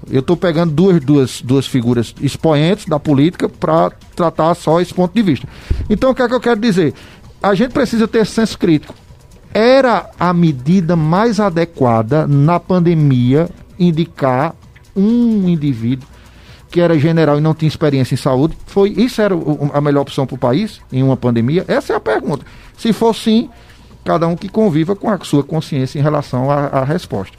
[0.10, 5.14] Eu estou pegando duas, duas, duas figuras expoentes da política para tratar só esse ponto
[5.14, 5.48] de vista.
[5.90, 6.94] Então, o que é que eu quero dizer?
[7.42, 8.94] A gente precisa ter senso crítico.
[9.54, 14.54] Era a medida mais adequada na pandemia indicar
[14.96, 16.08] um indivíduo
[16.70, 18.56] que era general e não tinha experiência em saúde?
[18.68, 19.34] Foi isso era
[19.74, 21.66] a melhor opção para o país em uma pandemia?
[21.68, 22.46] Essa é a pergunta.
[22.78, 23.50] Se for sim,
[24.06, 27.36] cada um que conviva com a sua consciência em relação à resposta.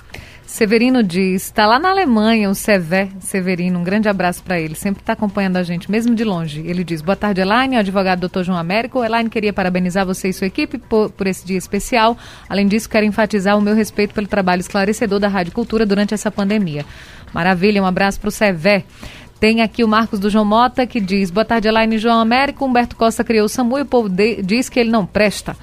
[0.51, 5.01] Severino diz, está lá na Alemanha o Sever Severino, um grande abraço para ele, sempre
[5.01, 6.61] está acompanhando a gente, mesmo de longe.
[6.67, 8.43] Ele diz, boa tarde Elaine, advogado Dr.
[8.43, 9.03] João Américo.
[9.03, 12.19] Elaine, queria parabenizar você e sua equipe por, por, esse dia especial.
[12.49, 16.33] Além disso, quero enfatizar o meu respeito pelo trabalho esclarecedor da Rádio Cultura durante essa
[16.33, 16.85] pandemia.
[17.33, 18.85] Maravilha, um abraço para o Sever.
[19.39, 22.97] Tem aqui o Marcos do João Mota que diz, boa tarde Elaine João Américo, Humberto
[22.97, 25.57] Costa criou o SAMU e o povo de, diz que ele não presta.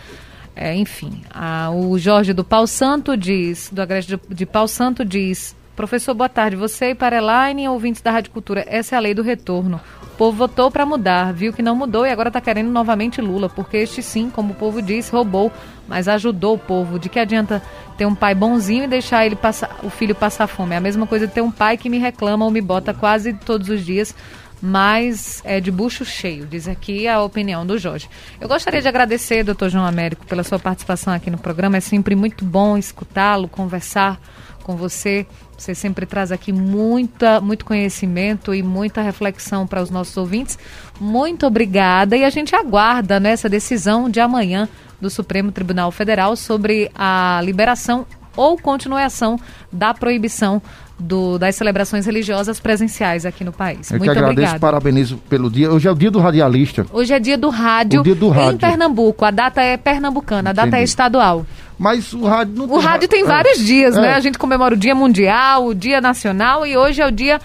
[0.60, 5.05] É, enfim, a, o Jorge do Pau Santo diz, do Agreste de, de Pau Santo
[5.05, 6.55] diz, Professor, boa tarde.
[6.55, 9.80] Você e para Elaine, ouvintes da Rádio Cultura, essa é a lei do retorno.
[10.01, 13.47] O povo votou para mudar, viu que não mudou e agora está querendo novamente Lula,
[13.47, 15.51] porque este sim, como o povo diz, roubou,
[15.88, 16.97] mas ajudou o povo.
[16.97, 17.62] De que adianta
[17.95, 20.74] ter um pai bonzinho e deixar ele passar, o filho passar fome?
[20.74, 23.70] É a mesma coisa ter um pai que me reclama ou me bota quase todos
[23.70, 24.16] os dias
[24.62, 28.10] mas é de bucho cheio, diz aqui a opinião do Jorge.
[28.39, 31.78] Eu gostaria de agradecer, doutor João Américo, pela sua participação aqui no programa.
[31.78, 34.20] É sempre muito bom escutá-lo, conversar
[34.64, 35.26] com você.
[35.58, 40.60] Você sempre traz aqui muita, muito conhecimento e muita reflexão para os nossos ouvintes.
[40.99, 44.68] Muito obrigada e a gente aguarda nessa né, decisão de amanhã
[44.99, 48.05] do Supremo Tribunal Federal sobre a liberação
[48.36, 49.39] ou continuação
[49.72, 50.62] da proibição
[50.99, 53.91] do, das celebrações religiosas presenciais aqui no país.
[53.91, 54.59] Eu Muito que agradeço, obrigada.
[54.59, 55.71] parabenizo pelo dia.
[55.71, 56.85] Hoje é o dia do radialista.
[56.91, 58.53] Hoje é dia do rádio, dia do rádio.
[58.53, 59.23] em Pernambuco.
[59.23, 60.81] A data é pernambucana, a data Entendi.
[60.81, 61.45] é estadual.
[61.77, 64.01] Mas o rádio não O rádio tem é, vários dias, é.
[64.01, 64.13] né?
[64.15, 67.39] A gente comemora o dia mundial, o dia nacional e hoje é o dia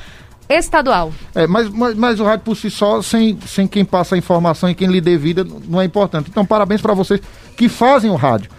[0.49, 1.13] estadual.
[1.35, 4.71] É, mas, mas, mas o rádio por si só, sem, sem quem passa a informação
[4.71, 6.31] e quem lhe dê vida, não é importante.
[6.31, 7.21] Então, parabéns para vocês
[7.57, 8.51] que fazem o rádio.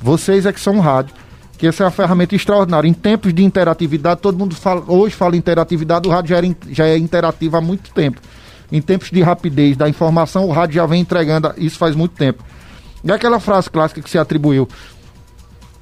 [0.00, 1.14] Vocês é que são o rádio.
[1.58, 2.88] Que essa é uma ferramenta extraordinária.
[2.88, 6.86] Em tempos de interatividade, todo mundo fala, hoje fala interatividade, o rádio já, era já
[6.86, 8.20] é interativo há muito tempo.
[8.70, 12.44] Em tempos de rapidez da informação, o rádio já vem entregando isso faz muito tempo.
[13.02, 14.68] E aquela frase clássica que se atribuiu: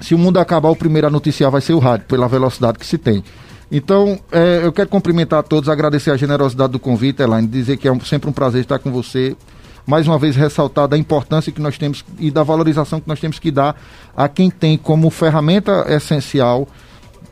[0.00, 2.86] se o mundo acabar, o primeiro a noticiar vai ser o rádio, pela velocidade que
[2.86, 3.22] se tem.
[3.70, 7.88] Então, eh, eu quero cumprimentar a todos, agradecer a generosidade do convite, Elaine, dizer que
[7.88, 9.36] é um- sempre um prazer estar com você.
[9.86, 13.38] Mais uma vez, ressaltar da importância que nós temos e da valorização que nós temos
[13.38, 13.80] que dar
[14.16, 16.66] a quem tem como ferramenta essencial,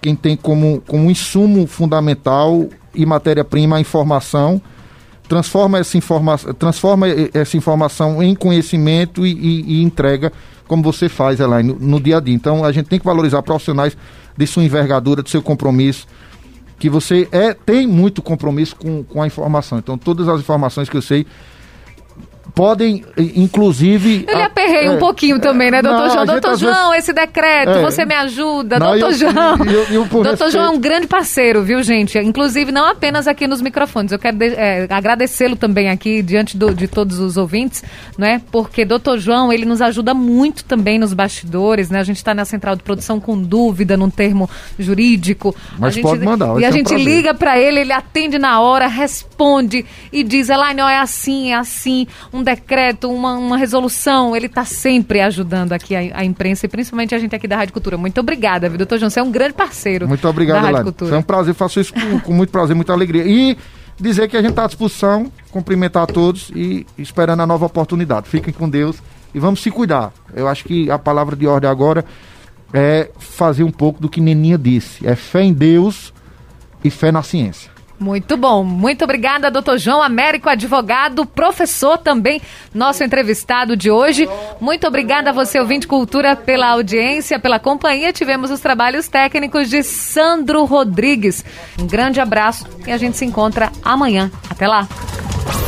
[0.00, 4.62] quem tem como, como insumo fundamental e matéria-prima a informação,
[5.28, 10.32] transforma essa, informa transforma essa informação em conhecimento e, e- e entrega,
[10.68, 12.34] como você faz, Elaine, no, no dia a dia.
[12.34, 13.96] Então, a gente tem que valorizar profissionais
[14.36, 16.06] de sua envergadura, do seu compromisso,
[16.78, 19.78] que você é tem muito compromisso com, com a informação.
[19.78, 21.26] Então, todas as informações que eu sei
[22.54, 24.26] podem, inclusive...
[24.32, 26.26] A- aperrei é, um pouquinho também, né, doutor não, João?
[26.26, 27.82] Doutor às vezes- João, esse decreto, É.
[27.82, 28.78] você me ajuda.
[28.78, 29.56] Não, doutor eu- João.
[29.66, 32.18] eu- eu, doutor João é um respeito- grande parceiro, viu, gente?
[32.18, 34.12] Inclusive, não apenas aqui nos microfones.
[34.12, 37.82] Eu quero é, agradecê-lo também aqui diante do- de todos os ouvintes,
[38.18, 38.40] né?
[38.50, 42.00] Porque doutor João, ele nos ajuda muito também nos bastidores, né?
[42.00, 45.54] A gente está na central de produção com dúvida num termo jurídico.
[45.78, 47.04] Mas gente, pode mandar, E a um gente prazer.
[47.04, 51.56] liga para ele, ele atende na hora, responde e diz, Elaine, ó, é assim, é
[51.56, 54.34] assim, um decreto, uma, uma resolução.
[54.34, 57.72] Ele está sempre ajudando aqui a, a imprensa e principalmente a gente aqui da Rádio
[57.72, 57.96] Cultura.
[57.96, 59.08] Muito obrigada, viu, doutor João?
[59.08, 60.84] Você é um grande parceiro Muito da obrigado, Rádio Elaine.
[60.84, 61.10] Cultura.
[61.10, 63.22] Foi um prazer, faço isso com, com muito prazer, muita alegria.
[63.24, 63.56] E
[64.00, 68.28] dizer que a gente está à disposição, cumprimentar a todos e esperando a nova oportunidade.
[68.28, 68.96] Fiquem com Deus
[69.32, 70.12] e vamos se cuidar.
[70.34, 72.04] Eu acho que a palavra de ordem agora
[72.72, 75.06] é fazer um pouco do que Neninha disse.
[75.06, 76.12] É fé em Deus
[76.82, 77.73] e fé na ciência.
[78.04, 78.62] Muito bom.
[78.62, 82.38] Muito obrigada, doutor João Américo, advogado, professor também,
[82.74, 84.28] nosso entrevistado de hoje.
[84.60, 88.12] Muito obrigada a você, ouvinte Cultura, pela audiência, pela companhia.
[88.12, 91.42] Tivemos os trabalhos técnicos de Sandro Rodrigues.
[91.80, 94.30] Um grande abraço e a gente se encontra amanhã.
[94.50, 94.86] Até lá.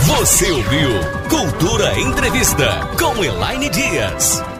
[0.02, 0.90] Você ouviu
[1.30, 2.66] Cultura Entrevista
[2.98, 4.55] com Elaine Dias.